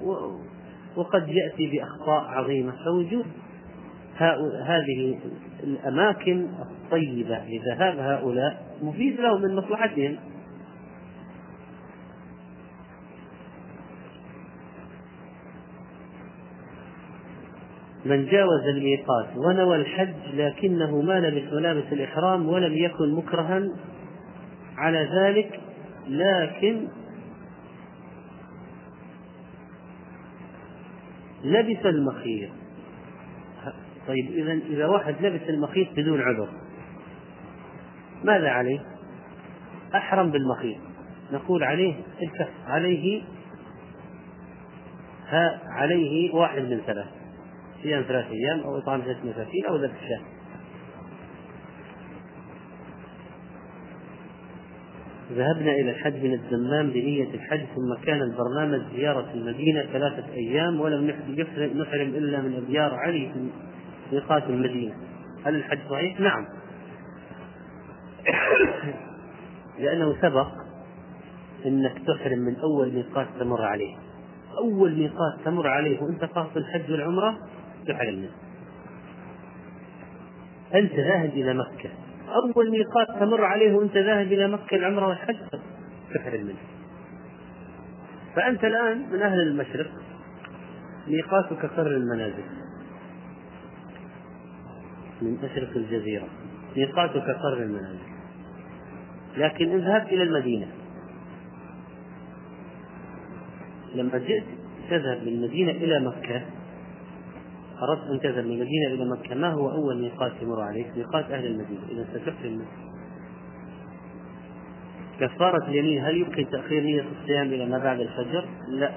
وقد 0.96 1.28
يأتي 1.28 1.70
بأخطاء 1.70 2.24
عظيمة. 2.24 2.72
فوجود 2.84 3.26
هذه 4.64 5.18
الأماكن 5.62 6.48
الطيبة 6.60 7.38
لذهاب 7.48 7.98
هؤلاء 7.98 8.62
مفيد 8.82 9.20
لهم 9.20 9.42
من 9.42 9.56
مصلحتهم. 9.56 10.16
من 18.08 18.26
جاوز 18.26 18.66
الميقات 18.76 19.36
ونوى 19.36 19.76
الحج 19.76 20.34
لكنه 20.34 21.00
ما 21.00 21.20
لبس 21.20 21.52
ملابس 21.52 21.92
الإحرام 21.92 22.48
ولم 22.48 22.72
يكن 22.72 23.14
مكرها 23.14 23.62
على 24.76 25.08
ذلك 25.14 25.60
لكن 26.08 26.88
لبس 31.44 31.86
المخيط. 31.86 32.50
طيب 34.08 34.30
إذا 34.30 34.52
إذا 34.52 34.86
واحد 34.86 35.14
لبس 35.20 35.48
المخيط 35.48 35.88
بدون 35.96 36.20
عذر 36.20 36.48
ماذا 38.24 38.48
عليه؟ 38.48 38.80
أحرم 39.94 40.30
بالمخيط. 40.30 40.78
نقول 41.32 41.64
عليه 41.64 41.94
عليه 42.66 43.22
ها 45.28 45.60
عليه 45.70 46.34
واحد 46.34 46.62
من 46.62 46.80
ثلاث 46.86 47.17
صيام 47.82 48.02
ثلاث 48.02 48.26
أيام 48.30 48.60
أو 48.60 48.78
إطعام 48.78 49.02
ستة 49.02 49.30
مساكين 49.30 49.66
أو 49.66 49.76
ذبح 49.76 50.08
شاة. 50.08 50.20
ذهبنا 55.32 55.72
إلى 55.72 55.90
الحج 55.90 56.24
من 56.24 56.34
الدمام 56.34 56.90
بنية 56.90 57.34
الحج 57.34 57.60
ثم 57.60 58.04
كان 58.04 58.22
البرنامج 58.22 58.80
زيارة 58.96 59.30
المدينة 59.34 59.82
ثلاثة 59.92 60.32
أيام 60.32 60.80
ولم 60.80 61.06
نحرم 61.74 62.08
إلا 62.08 62.40
من 62.40 62.56
أبيار 62.56 62.94
علي 62.94 63.30
في 63.34 63.50
ميقات 64.12 64.42
المدينة. 64.42 64.94
هل 65.44 65.54
الحج 65.54 65.78
صحيح؟ 65.90 66.20
نعم. 66.20 66.46
لأنه 69.82 70.16
سبق 70.22 70.48
أنك 71.66 71.92
تحرم 72.06 72.38
من 72.38 72.56
أول 72.56 72.92
ميقات 72.92 73.26
تمر 73.40 73.62
عليه. 73.62 73.96
أول 74.58 74.94
ميقات 74.94 75.40
تمر 75.44 75.66
عليه 75.66 76.02
وأنت 76.02 76.24
قاصد 76.24 76.56
الحج 76.56 76.92
والعمرة 76.92 77.38
تحرم 77.88 78.14
منه 78.14 78.48
أنت 80.74 80.92
ذاهب 80.92 81.30
إلى 81.30 81.54
مكة. 81.54 81.90
أول 82.28 82.70
ميقات 82.70 83.20
تمر 83.20 83.44
عليه 83.44 83.72
وأنت 83.72 83.96
ذاهب 83.96 84.26
إلى 84.26 84.48
مكة 84.48 84.76
العمرة 84.76 85.06
والحج. 85.06 85.36
تحرم 86.14 86.40
منه. 86.40 86.58
فأنت 88.36 88.64
الآن 88.64 89.10
من 89.12 89.22
أهل 89.22 89.40
المشرق. 89.40 89.90
ميقاتك 91.08 91.66
قر 91.66 91.86
المنازل. 91.86 92.44
من 95.22 95.38
مشرق 95.42 95.76
الجزيرة. 95.76 96.28
ميقاتك 96.76 97.30
قر 97.30 97.62
المنازل. 97.62 98.08
لكن 99.36 99.70
إن 99.70 99.78
ذهبت 99.78 100.08
إلى 100.08 100.22
المدينة. 100.22 100.66
لما 103.94 104.18
جئت 104.18 104.44
تذهب 104.90 105.22
من 105.22 105.28
المدينة 105.28 105.70
إلى 105.70 106.00
مكة. 106.00 106.57
أردت 107.82 108.10
أن 108.10 108.20
تذهب 108.20 108.44
من 108.44 108.52
المدينة 108.52 108.88
إلى 108.88 109.04
مكة. 109.04 109.34
ما 109.34 109.52
هو 109.52 109.70
أول 109.70 110.00
ميقات 110.00 110.32
يمر 110.42 110.60
عليك؟ 110.60 110.96
ميقات 110.96 111.24
أهل 111.30 111.46
المدينة. 111.46 111.80
إذا 111.90 112.06
ستحرم 112.14 112.62
كفارة 115.20 115.68
اليمين 115.68 116.04
هل 116.04 116.16
يمكن 116.16 116.50
تأخير 116.50 116.82
نية 116.82 117.04
الصيام 117.20 117.46
إلى 117.46 117.66
ما 117.66 117.78
بعد 117.78 118.00
الفجر؟ 118.00 118.44
لا. 118.68 118.90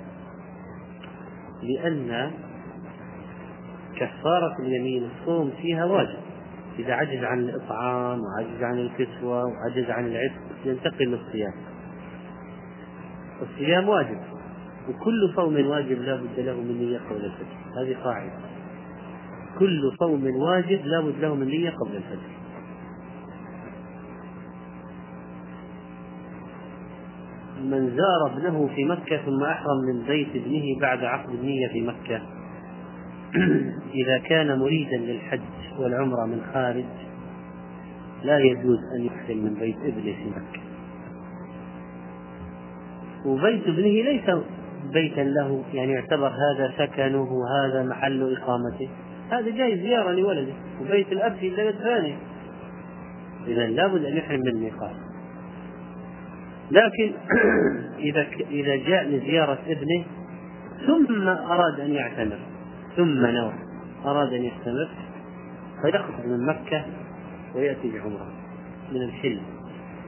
لأن 1.64 2.32
كفارة 3.96 4.56
اليمين 4.60 5.10
الصوم 5.12 5.52
فيها 5.62 5.86
واجب. 5.86 6.20
إذا 6.80 6.94
عجز 6.94 7.24
عن 7.24 7.40
الإطعام 7.40 8.20
وعجز 8.22 8.64
عن 8.64 8.80
الكسوة 8.80 9.46
وعجز 9.46 9.90
عن 9.90 10.08
العتق 10.08 10.42
ينتقل 10.66 11.06
للصيام. 11.06 11.54
الصيام 13.42 13.90
واجب 13.90 14.20
وكل 14.90 15.34
صوم 15.36 15.68
واجب 15.68 16.02
لا 16.02 16.16
بد 16.16 16.40
له 16.40 16.54
من 16.54 16.78
نية 16.78 17.00
قبل 17.10 17.26
الفجر. 17.26 17.82
هذه 17.82 17.96
قاعدة. 18.04 18.32
كل 19.60 19.92
صوم 20.00 20.26
واجب 20.36 20.86
لا 20.86 21.02
بد 21.02 21.20
له 21.20 21.36
من 21.36 21.48
نية 21.48 21.70
قبل 21.70 21.96
الفجر. 21.96 22.42
من 27.64 27.98
زار 27.98 28.34
ابنه 28.34 28.70
في 28.76 28.86
مكة 28.86 29.18
ثم 29.18 29.44
أحرم 29.44 29.78
من 29.88 30.04
بيت 30.08 30.28
ابنه 30.36 30.80
بعد 30.82 31.04
عقد 31.04 31.30
النية 31.30 31.68
في 31.68 31.82
مكة 31.82 32.22
إذا 34.04 34.18
كان 34.18 34.60
مريدا 34.60 34.98
للحج 34.98 35.40
والعمرة 35.80 36.26
من 36.26 36.42
خارج 36.54 36.86
لا 38.24 38.40
يجوز 38.40 38.80
أن 39.00 39.06
يحرم 39.06 39.38
من 39.38 39.54
بيت 39.54 39.78
ابنه 39.78 40.14
في 40.14 40.30
مكة. 40.30 40.62
وبيت 43.26 43.68
ابنه 43.68 44.04
ليس 44.04 44.30
بيتا 44.94 45.22
له 45.22 45.64
يعني 45.74 45.92
يعتبر 45.92 46.28
هذا 46.28 46.74
سكنه 46.78 47.32
وهذا 47.32 47.84
محل 47.84 48.38
إقامته. 48.38 48.90
هذا 49.32 49.50
جاي 49.50 49.78
زيارة 49.78 50.12
لولده 50.12 50.54
وبيت 50.82 51.12
الأب 51.12 51.36
في 51.36 51.50
بلد 51.50 51.76
ثاني. 51.76 52.16
إذا 53.48 53.68
لابد 53.68 54.06
أن 54.06 54.18
يحرم 54.18 54.40
من 54.40 54.48
الميقات 54.48 54.96
لكن 56.72 57.14
إذا 58.10 58.28
إذا 58.52 58.76
جاء 58.76 59.08
لزيارة 59.08 59.60
ابنه 59.68 60.06
ثم 60.88 61.28
أراد 61.28 61.80
أن 61.80 61.92
يعتمر 61.94 62.40
ثم 62.98 63.26
نوى 63.26 63.54
أراد 64.06 64.34
أن 64.34 64.44
يستمر 64.44 64.90
فيخرج 65.82 66.26
من 66.26 66.46
مكة 66.46 66.86
ويأتي 67.56 67.92
بعمرة 67.92 68.32
من 68.92 69.02
الحلم 69.02 69.42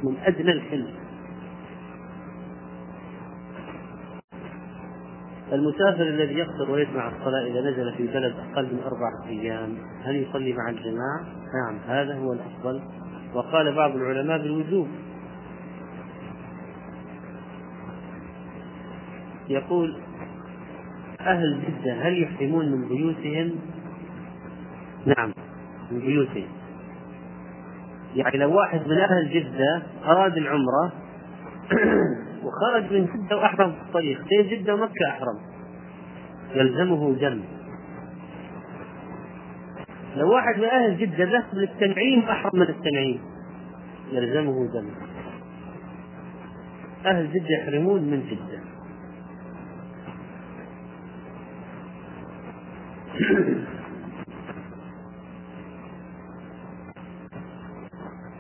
من 0.04 0.18
أدنى 0.26 0.52
الحلم. 0.52 0.88
المسافر 5.52 6.04
الذي 6.04 6.34
يقصر 6.34 6.72
ويجمع 6.72 7.08
الصلاة 7.08 7.48
إذا 7.48 7.62
نزل 7.62 7.94
في 7.94 8.08
بلد 8.08 8.34
أقل 8.52 8.64
من 8.64 8.80
أربعة 8.86 9.28
أيام 9.28 9.78
هل 10.04 10.16
يصلي 10.16 10.54
مع 10.54 10.70
الجماعة؟ 10.70 11.24
نعم 11.54 11.80
هذا 11.88 12.16
هو 12.16 12.34
الأفضل 12.34 12.82
وقال 13.34 13.76
بعض 13.76 13.96
العلماء 13.96 14.38
بالوجوب 14.38 14.88
يقول 19.50 19.98
أهل 21.20 21.60
جدة 21.62 21.94
هل 21.94 22.24
يحرمون 22.24 22.72
من 22.72 22.88
بيوتهم؟ 22.88 23.52
نعم 25.06 25.34
من 25.92 26.00
بيوتهم 26.00 26.48
يعني 28.16 28.38
لو 28.38 28.58
واحد 28.58 28.88
من 28.88 28.98
أهل 28.98 29.30
جدة 29.30 29.82
أراد 30.06 30.38
العمرة 30.38 30.92
وخرج 32.46 32.94
من 32.94 33.06
جدة 33.06 33.38
وأحرم 33.38 33.72
في 33.72 33.82
الطريق. 33.82 34.22
بين 34.28 34.48
جدة 34.50 34.76
ومكة 34.76 35.08
أحرم. 35.10 35.40
يلزمه 36.56 37.14
دم 37.14 37.44
لو 40.16 40.34
واحد 40.34 40.58
من 40.58 40.66
أهل 40.66 40.98
جدة 40.98 41.24
ذهب 41.24 41.54
للتنعيم 41.54 42.20
أحرم 42.20 42.52
من 42.54 42.62
التنعيم. 42.62 43.22
يلزمه 44.12 44.68
دم 44.74 44.90
أهل 47.06 47.34
جدة 47.34 47.48
يحرمون 47.50 48.02
من 48.02 48.24
جدة. 48.30 48.64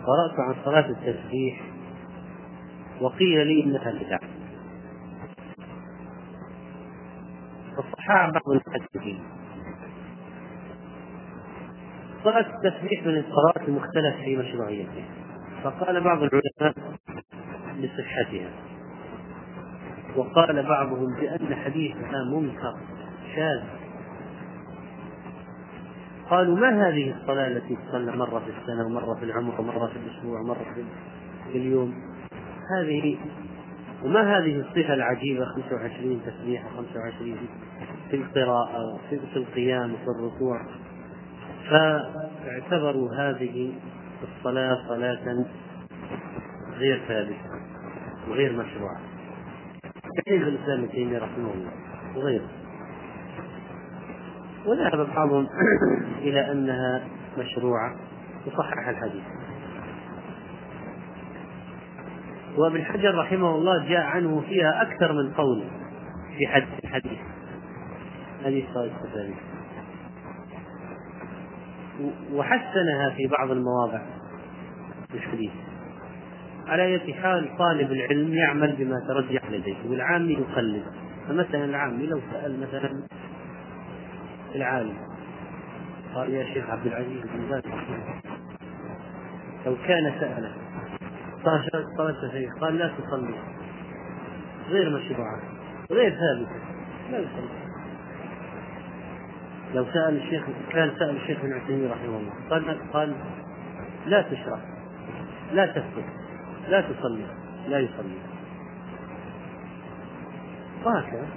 قرأت 0.05 0.39
عن 0.39 0.55
صلاة 0.65 0.89
التسبيح. 0.89 1.72
وقيل 3.03 3.47
لي 3.47 3.63
إنها 3.63 3.91
بدعة. 3.91 4.19
فصحها 7.77 8.31
بعض 8.31 8.49
المحدثين 8.49 9.23
صلاة 12.23 12.45
التسبيح 12.55 13.05
من 13.05 13.17
الصلاة 13.17 13.67
المختلف 13.67 14.15
في 14.23 14.37
مشروعيتها 14.37 15.05
فقال 15.63 16.03
بعض 16.03 16.17
العلماء 16.17 16.97
بصحتها 17.83 18.49
وقال 20.15 20.63
بعضهم 20.63 21.15
بأن 21.15 21.55
حديثها 21.55 22.23
منكر 22.31 22.73
شاذ. 23.35 23.63
قالوا 26.29 26.57
ما 26.57 26.89
هذه 26.89 27.15
الصلاة 27.21 27.47
التي 27.47 27.75
تصلى 27.75 28.11
مرة 28.11 28.39
في 28.39 28.51
السنة 28.61 28.85
ومرة 28.85 29.15
في 29.15 29.25
العمر 29.25 29.61
ومرة 29.61 29.87
في 29.87 29.95
الأسبوع 29.95 30.39
ومرة 30.39 30.65
في 31.51 31.57
اليوم؟ 31.57 32.12
هذه 32.77 33.17
وما 34.03 34.37
هذه 34.37 34.59
الصفة 34.59 34.93
العجيبة 34.93 35.45
25 35.45 36.21
تسبيحة 36.25 36.69
25 36.69 37.37
في 38.09 38.15
القراءة 38.15 38.93
وفي 38.93 39.35
القيام 39.35 39.93
وفي 39.93 40.07
الركوع؟ 40.19 40.61
فاعتبروا 41.69 43.15
هذه 43.15 43.73
الصلاة 44.23 44.87
صلاة 44.87 45.45
غير 46.77 47.01
ثابتة 47.07 47.49
وغير 48.29 48.51
مشروعة. 48.51 48.99
كيف 50.25 50.41
الإسلام 50.47 50.79
ابن 50.79 50.91
تيمية 50.91 51.17
رحمه 51.17 51.53
الله؟ 51.53 51.71
وغيره 52.15 52.47
وذهب 54.65 55.07
بعضهم 55.15 55.47
إلى 56.27 56.51
أنها 56.51 57.03
مشروعة 57.37 57.95
وصحح 58.47 58.87
الحديث. 58.87 59.42
وابن 62.57 62.85
حجر 62.85 63.17
رحمه 63.17 63.55
الله 63.55 63.89
جاء 63.89 64.01
عنه 64.01 64.41
فيها 64.41 64.81
أكثر 64.81 65.13
من 65.13 65.33
قول 65.33 65.63
في 66.37 66.47
حد 66.47 66.67
الحديث 66.83 67.19
هذه 68.45 68.63
التسابيح 68.75 69.37
وحسنها 72.33 73.09
في 73.17 73.27
بعض 73.27 73.51
المواضع. 73.51 74.01
في 75.11 75.17
الحديث 75.17 75.51
على 76.67 76.83
أية 76.83 77.13
حال 77.13 77.57
طالب 77.57 77.91
العلم 77.91 78.33
يعمل 78.33 78.75
بما 78.75 78.99
ترجح 79.07 79.51
لديه 79.51 79.75
والعامي 79.89 80.33
يقلد. 80.33 80.83
فمثلا 81.27 81.65
العامي 81.65 82.05
لو 82.07 82.19
سأل 82.31 82.59
مثلا 82.59 83.03
العالم. 84.55 84.97
قال 86.15 86.33
يا 86.33 86.53
شيخ 86.53 86.69
عبد 86.69 86.85
العزيز 86.85 87.21
بن 87.23 87.49
باز 87.49 87.63
لو 89.65 89.75
كان 89.87 90.13
سأله 90.19 90.62
قال 91.45 91.85
صلت 91.97 92.31
شيخ 92.31 92.53
قال 92.61 92.77
لا 92.77 92.87
تصلي. 92.87 93.35
غير 94.69 94.89
مشروعة 94.89 95.41
غير 95.91 96.09
ثابتة 96.09 96.55
لا 97.11 97.19
يصلي 97.19 97.63
لو 99.73 99.85
سأل 99.93 100.17
الشيخ 100.17 100.43
كان 100.69 100.91
سأل 100.99 101.15
الشيخ 101.15 101.39
ابن 101.39 101.53
عثيمين 101.53 101.91
رحمه 101.91 102.17
الله 102.17 102.33
قال 102.49 102.91
قال 102.93 103.15
لا 104.05 104.21
تشرع 104.21 104.59
لا 105.53 105.65
تسكت 105.65 106.05
لا 106.69 106.81
تصلي 106.81 107.25
لا 107.67 107.79
يصلي. 107.79 108.17
وهكذا. 110.85 111.27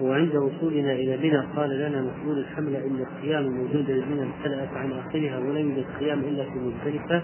وعند 0.00 0.36
وصولنا 0.36 0.92
إلى 0.92 1.16
منى 1.16 1.46
قال 1.56 1.70
لنا 1.70 2.02
مسؤول 2.02 2.38
الحملة 2.38 2.78
إن 2.78 3.00
الخيام 3.00 3.44
موجودة 3.48 3.94
لمنى 3.94 4.22
امتلأت 4.22 4.68
عن 4.74 4.92
آخرها 4.92 5.38
ولا 5.38 5.58
يوجد 5.60 5.84
خيام 5.98 6.18
إلا 6.18 6.44
في 6.44 6.58
مزدلفة 6.58 7.22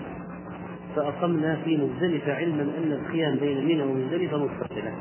فأقمنا 0.97 1.57
في 1.65 1.77
مزدلفة 1.77 2.35
علما 2.35 2.63
أن 2.63 2.93
الخيام 2.93 3.37
بين 3.37 3.65
منى 3.65 3.83
ومزدلفة 3.83 4.39
متصلة 4.39 4.93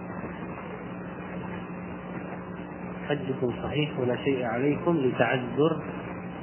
حجكم 3.09 3.51
صحيح 3.63 3.99
ولا 3.99 4.15
شيء 4.15 4.45
عليكم 4.45 4.97
لتعذر 4.97 5.81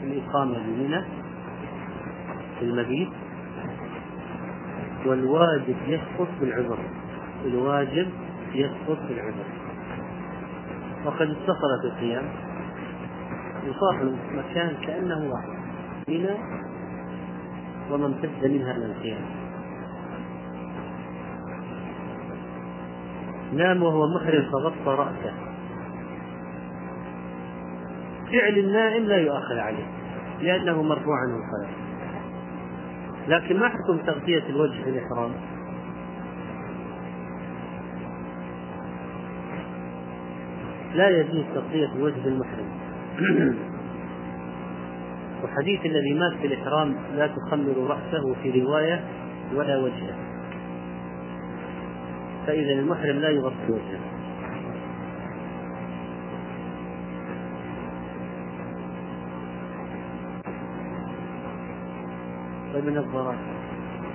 الإقامة 0.02 0.58
بمنى 0.66 1.04
في 2.58 2.64
المبيت. 2.64 3.08
والواجب 5.06 5.76
يسقط 5.86 6.28
بالعذر. 6.40 6.78
الواجب 7.44 8.08
يسقط 8.54 8.98
بالعذر. 9.08 9.65
وقد 11.06 11.30
اتصل 11.30 11.80
في 11.80 11.86
القيام 11.86 12.24
يصاف 13.64 14.02
المكان 14.02 14.76
كأنه 14.86 15.32
واحد. 15.32 15.56
منى 16.08 16.36
وما 17.90 18.06
امتد 18.06 18.44
منها 18.44 18.72
من 18.72 18.82
القيام. 18.82 19.24
نام 23.52 23.82
وهو 23.82 24.06
محرم 24.06 24.50
فغطى 24.52 24.98
رأسه. 24.98 25.32
فعل 28.32 28.58
النائم 28.58 29.02
لا 29.04 29.16
يؤخر 29.16 29.58
عليه 29.58 29.86
لأنه 30.40 30.82
مرفوع 30.82 31.14
عنه 31.20 31.36
الصلاة 31.36 31.86
لكن 33.28 33.60
ما 33.60 33.68
حكم 33.68 33.98
تغطية 34.06 34.42
الوجه 34.48 34.82
في 34.82 34.90
الإحرام؟ 34.90 35.32
لا 40.96 41.08
يجوز 41.08 41.44
تغطية 41.54 41.92
الوجه 41.92 42.26
المحرم. 42.26 42.68
وحديث 45.44 45.86
الذي 45.86 46.14
مات 46.14 46.32
في 46.40 46.46
الإحرام 46.46 46.96
لا 47.16 47.26
تخمر 47.26 47.76
رأسه 47.76 48.34
في 48.42 48.62
رواية 48.62 49.04
ولا 49.54 49.78
وجهه. 49.78 50.16
فإذا 52.46 52.72
المحرم 52.72 53.16
لا 53.16 53.30
يغطي 53.30 53.72
وجهه. 53.72 54.16
طيب 62.74 62.88
النظارات 62.88 63.38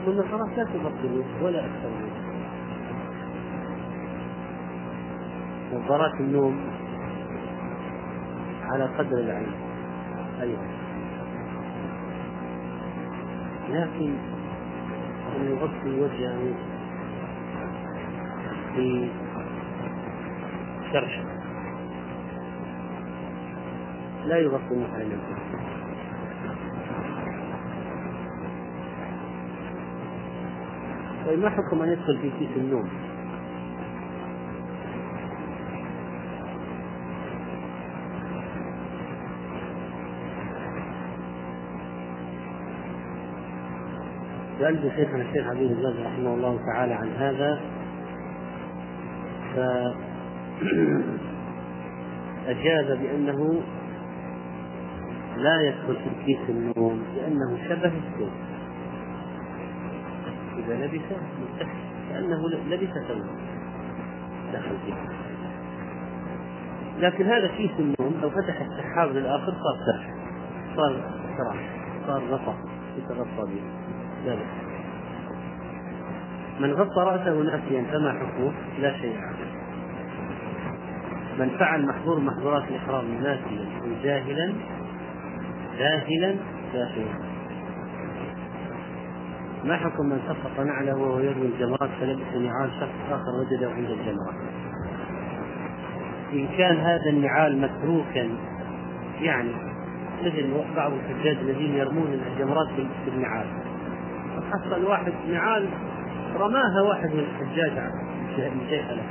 قلنا 0.06 0.24
خلاص 0.24 0.50
لا 0.58 0.64
تبطلوا 0.64 1.24
ولا 1.42 1.60
أكثر 1.60 1.90
منه 1.90 2.41
نظارات 5.74 6.20
النوم 6.20 6.60
على 8.62 8.84
قدر 8.84 9.18
العين. 9.18 9.52
أيضا 10.42 10.68
لكن 13.70 14.14
أن 15.36 15.46
يغطي 15.46 16.00
وجهه 16.00 16.54
في 18.76 19.10
شرشة 20.94 21.24
لا 24.26 24.38
يغطي 24.38 24.76
محل 24.76 25.02
الوجه 25.02 25.42
طيب 31.26 31.40
ما 31.40 31.50
حكم 31.50 31.82
أن 31.82 31.90
يدخل 31.90 32.18
في 32.22 32.30
كيس 32.40 32.58
النوم؟ 32.58 32.90
سألت 44.62 44.96
شيخنا 44.96 45.22
الشيخ 45.22 45.48
ابن 45.48 45.62
باز 45.62 46.00
رحمه 46.06 46.34
الله 46.34 46.60
تعالى 46.66 46.94
عن 46.94 47.10
هذا. 47.10 47.60
فأجاب 52.46 52.98
بأنه 53.02 53.62
لا 55.38 55.62
يدخل 55.62 55.96
في 55.96 56.26
كيس 56.26 56.50
النوم 56.50 57.04
لأنه 57.16 57.58
شبه 57.70 57.92
الثوب 57.98 58.32
إذا 60.58 60.86
لبس 60.86 61.02
كأنه 62.10 62.50
لبس 62.50 62.94
ثوبا 63.08 63.36
دخل 64.54 64.78
فيه. 64.86 64.94
لكن 67.00 67.26
هذا 67.26 67.48
كيس 67.48 67.72
النوم 67.80 68.22
لو 68.22 68.30
فتح 68.30 68.62
السحاب 68.62 69.10
للآخر 69.10 69.52
صار 69.52 69.78
سرح 69.86 70.14
صار 70.76 71.02
سراح 71.38 71.70
صار 72.08 72.24
غطاء 72.24 72.58
يتغطى 72.98 73.52
به. 73.52 73.62
بأس 74.26 74.40
من 76.60 76.74
غطى 76.74 77.02
رأسه 77.02 77.42
ناسيا 77.44 77.84
فما 77.92 78.14
حكمه؟ 78.14 78.52
لا 78.80 78.98
شيء 78.98 79.18
عليه 79.18 79.52
من 81.40 81.50
فعل 81.60 81.86
محظور 81.86 82.20
محظورات 82.20 82.64
الإحرام 82.70 83.06
ناسيا 83.14 83.66
جاهلا 84.04 84.54
جاهلا 85.80 86.36
لا 86.74 86.92
شيء 86.94 87.12
ما 89.66 89.78
حكم 89.78 90.06
من 90.06 90.20
سقط 90.28 90.66
نعله 90.66 90.96
وهو 90.96 91.20
يروي 91.20 91.48
الجمرات 91.48 91.90
فلبس 92.00 92.36
نعال 92.36 92.70
شخص 92.80 93.12
آخر 93.12 93.40
وجده 93.40 93.72
عند 93.72 93.90
الجمرات؟ 93.90 94.36
إن 96.34 96.48
كان 96.58 96.78
هذا 96.78 97.10
النعال 97.10 97.62
متروكا 97.62 98.30
يعني 99.22 99.52
مثل 100.24 100.54
بعض 100.76 100.92
الحجاج 100.94 101.38
الذين 101.38 101.76
يرمون 101.76 102.08
الجمرات 102.14 102.68
بالنعال 103.06 103.46
حصل 104.52 104.86
واحد 104.86 105.14
نعال 105.32 105.68
رماها 106.36 106.82
واحد 106.82 107.10
من 107.10 107.20
الحجاج 107.20 107.72
من 108.38 108.68
جهله 108.70 109.04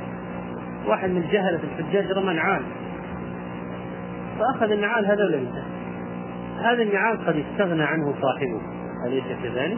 واحد 0.87 1.09
من 1.09 1.21
جهلة 1.21 1.59
الحجاج 1.63 2.11
رمى 2.11 2.33
نعال 2.33 2.61
فأخذ 4.39 4.71
النعال 4.71 5.05
هذا 5.05 5.25
ولبسه 5.25 5.63
هذا 6.61 6.83
النعال 6.83 7.25
قد 7.25 7.35
استغنى 7.35 7.83
عنه 7.83 8.13
صاحبه. 8.21 8.61
أليس 9.07 9.23
كذلك؟ 9.43 9.77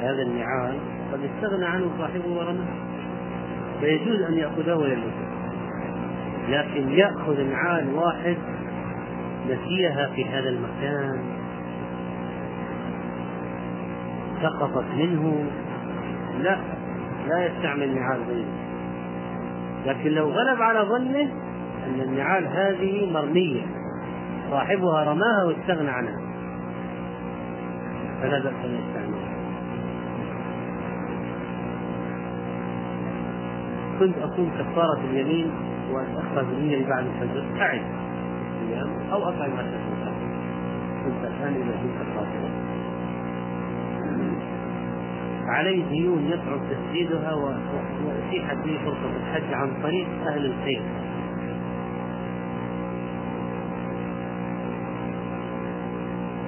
هذا 0.00 0.22
النعال 0.22 0.74
قد 1.12 1.20
استغنى 1.24 1.66
عنه 1.66 1.90
صاحبه 1.98 2.28
ورماه. 2.28 2.66
فيجوز 3.80 4.22
أن 4.22 4.34
يأخذه 4.34 4.74
ويلبسه 4.74 5.28
لكن 6.48 6.90
يأخذ 6.90 7.42
نعال 7.50 7.94
واحد 7.94 8.36
نسيها 9.46 10.06
في 10.14 10.24
هذا 10.24 10.48
المكان. 10.48 11.37
سقطت 14.42 14.84
منه 14.96 15.44
لا 16.40 16.58
لا 17.28 17.46
يستعمل 17.46 17.94
نعال 17.94 18.22
غيره. 18.22 18.52
لكن 19.86 20.10
لو 20.10 20.28
غلب 20.28 20.62
على 20.62 20.80
ظنه 20.80 21.30
أن 21.86 22.00
النعال 22.00 22.46
هذه 22.46 23.12
مرمية 23.12 23.62
صاحبها 24.50 25.04
رماها 25.04 25.44
واستغنى 25.44 25.90
عنها. 25.90 26.20
فلا 28.22 28.38
بأس 28.38 28.54
أن 28.64 28.78
يستعملها. 28.78 29.38
كنت 33.98 34.18
أقوم 34.18 34.50
كفارة 34.58 35.00
اليمين 35.10 35.50
وأتأخر 35.90 36.42
بالنية 36.42 36.86
بعد 36.86 37.06
الفجر 37.06 37.44
أعد 37.60 37.82
أو 39.12 39.28
أفعل 39.28 39.50
ما 39.50 39.62
تشاء 39.62 40.12
كنت 41.04 41.24
الآن 41.24 41.54
إذا 41.54 41.80
كنت 41.82 42.16
قاصرا 42.16 42.67
عليه 45.48 45.84
ديون 45.88 46.26
يصعب 46.26 46.60
تسديدها 46.70 47.34
وأتيحت 47.34 48.56
به 48.56 48.78
فرصة 48.84 49.16
الحج 49.16 49.54
عن 49.54 49.82
طريق 49.82 50.06
أهل 50.26 50.46
الخير. 50.46 50.82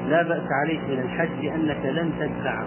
لا 0.08 0.22
بأس 0.22 0.46
عليك 0.64 0.80
من 0.88 0.98
الحج 0.98 1.44
لأنك 1.44 1.84
لن 1.84 2.12
تدفع. 2.20 2.64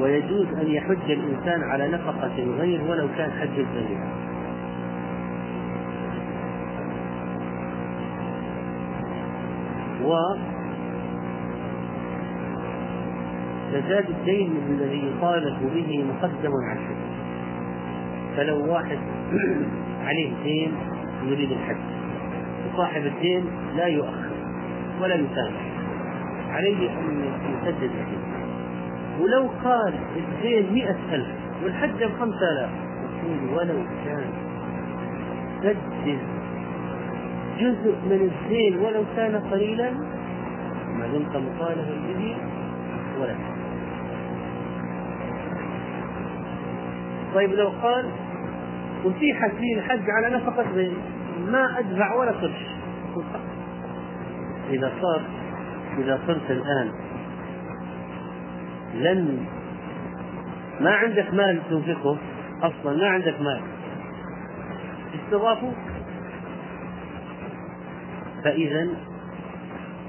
ويجوز 0.00 0.46
أن 0.54 0.70
يحج 0.70 1.10
الإنسان 1.10 1.62
على 1.62 1.88
نفقة 1.88 2.32
الغير 2.38 2.82
ولو 2.82 3.08
كان 3.16 3.30
حج 3.30 3.58
الذريعة 3.58 4.26
و 10.04 10.14
فزاد 13.76 14.10
الدين 14.10 14.52
الذي 14.70 15.06
يطالب 15.06 15.58
به 15.74 16.04
مقدم 16.04 16.50
على 16.68 16.78
الحج 16.78 16.96
فلو 18.36 18.72
واحد 18.72 18.98
عليه 20.06 20.32
دين 20.44 20.72
يريد 21.24 21.50
الحج 21.52 21.76
وصاحب 22.74 23.06
الدين 23.06 23.44
لا 23.76 23.86
يؤخر 23.86 24.30
ولا 25.00 25.14
يسامح 25.14 25.66
عليه 26.50 26.90
أن 26.90 27.32
يسدد 27.54 27.82
الدين. 27.82 28.22
ولو 29.20 29.50
قال 29.64 29.94
الدين 30.16 30.72
مئة 30.72 31.14
ألف 31.14 31.28
والحج 31.64 32.04
بخمسة 32.04 32.52
آلاف 32.52 32.70
يقول 33.24 33.58
ولو 33.58 33.84
كان 34.04 34.30
سدد 35.62 36.18
جزء 37.60 37.94
من 38.06 38.30
الدين 38.32 38.78
ولو 38.78 39.04
كان 39.16 39.36
قليلا 39.36 39.90
ما 40.98 41.06
دمت 41.06 41.36
مطالبا 41.36 42.14
به 42.18 42.36
ولا 43.20 43.55
طيب 47.36 47.52
لو 47.52 47.68
قال 47.68 48.10
أتيحت 49.04 49.50
لي 49.60 49.78
الحج 49.78 50.10
على 50.10 50.36
نفقة 50.36 50.70
غيري 50.70 50.96
ما 51.38 51.78
أدفع 51.78 52.14
ولا 52.14 52.30
قرش 52.30 52.66
إذا 54.70 54.92
صار 55.00 55.22
إذا 55.98 56.20
صرت 56.26 56.50
الآن 56.50 56.90
لن 58.94 59.46
ما 60.80 60.90
عندك 60.90 61.34
مال 61.34 61.60
تنفقه 61.70 62.18
أصلا 62.62 62.96
ما 62.96 63.08
عندك 63.08 63.40
مال. 63.40 63.60
استضافوا 65.14 65.72
فاذا 68.44 68.88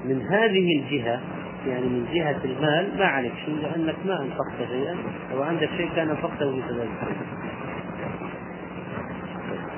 من 0.04 0.22
هذه 0.22 0.82
الجهة 0.82 1.20
يعني 1.66 1.86
من 1.86 2.06
جهة 2.14 2.44
المال 2.44 2.98
ما 2.98 3.04
عليك 3.04 3.32
شيء 3.44 3.54
لأنك 3.62 3.96
ما 4.06 4.22
أنفقت 4.22 4.68
شيئا 4.68 4.96
لو 5.32 5.42
عندك 5.42 5.68
شيء 5.76 5.90
كان 5.96 6.10
أنفقته 6.10 6.52
في 6.52 6.88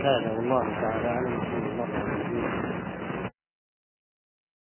هذا 0.05 0.33
والله 0.37 0.64
تعالى 0.81 1.09
أعلم. 1.09 1.41
الله 1.72 2.70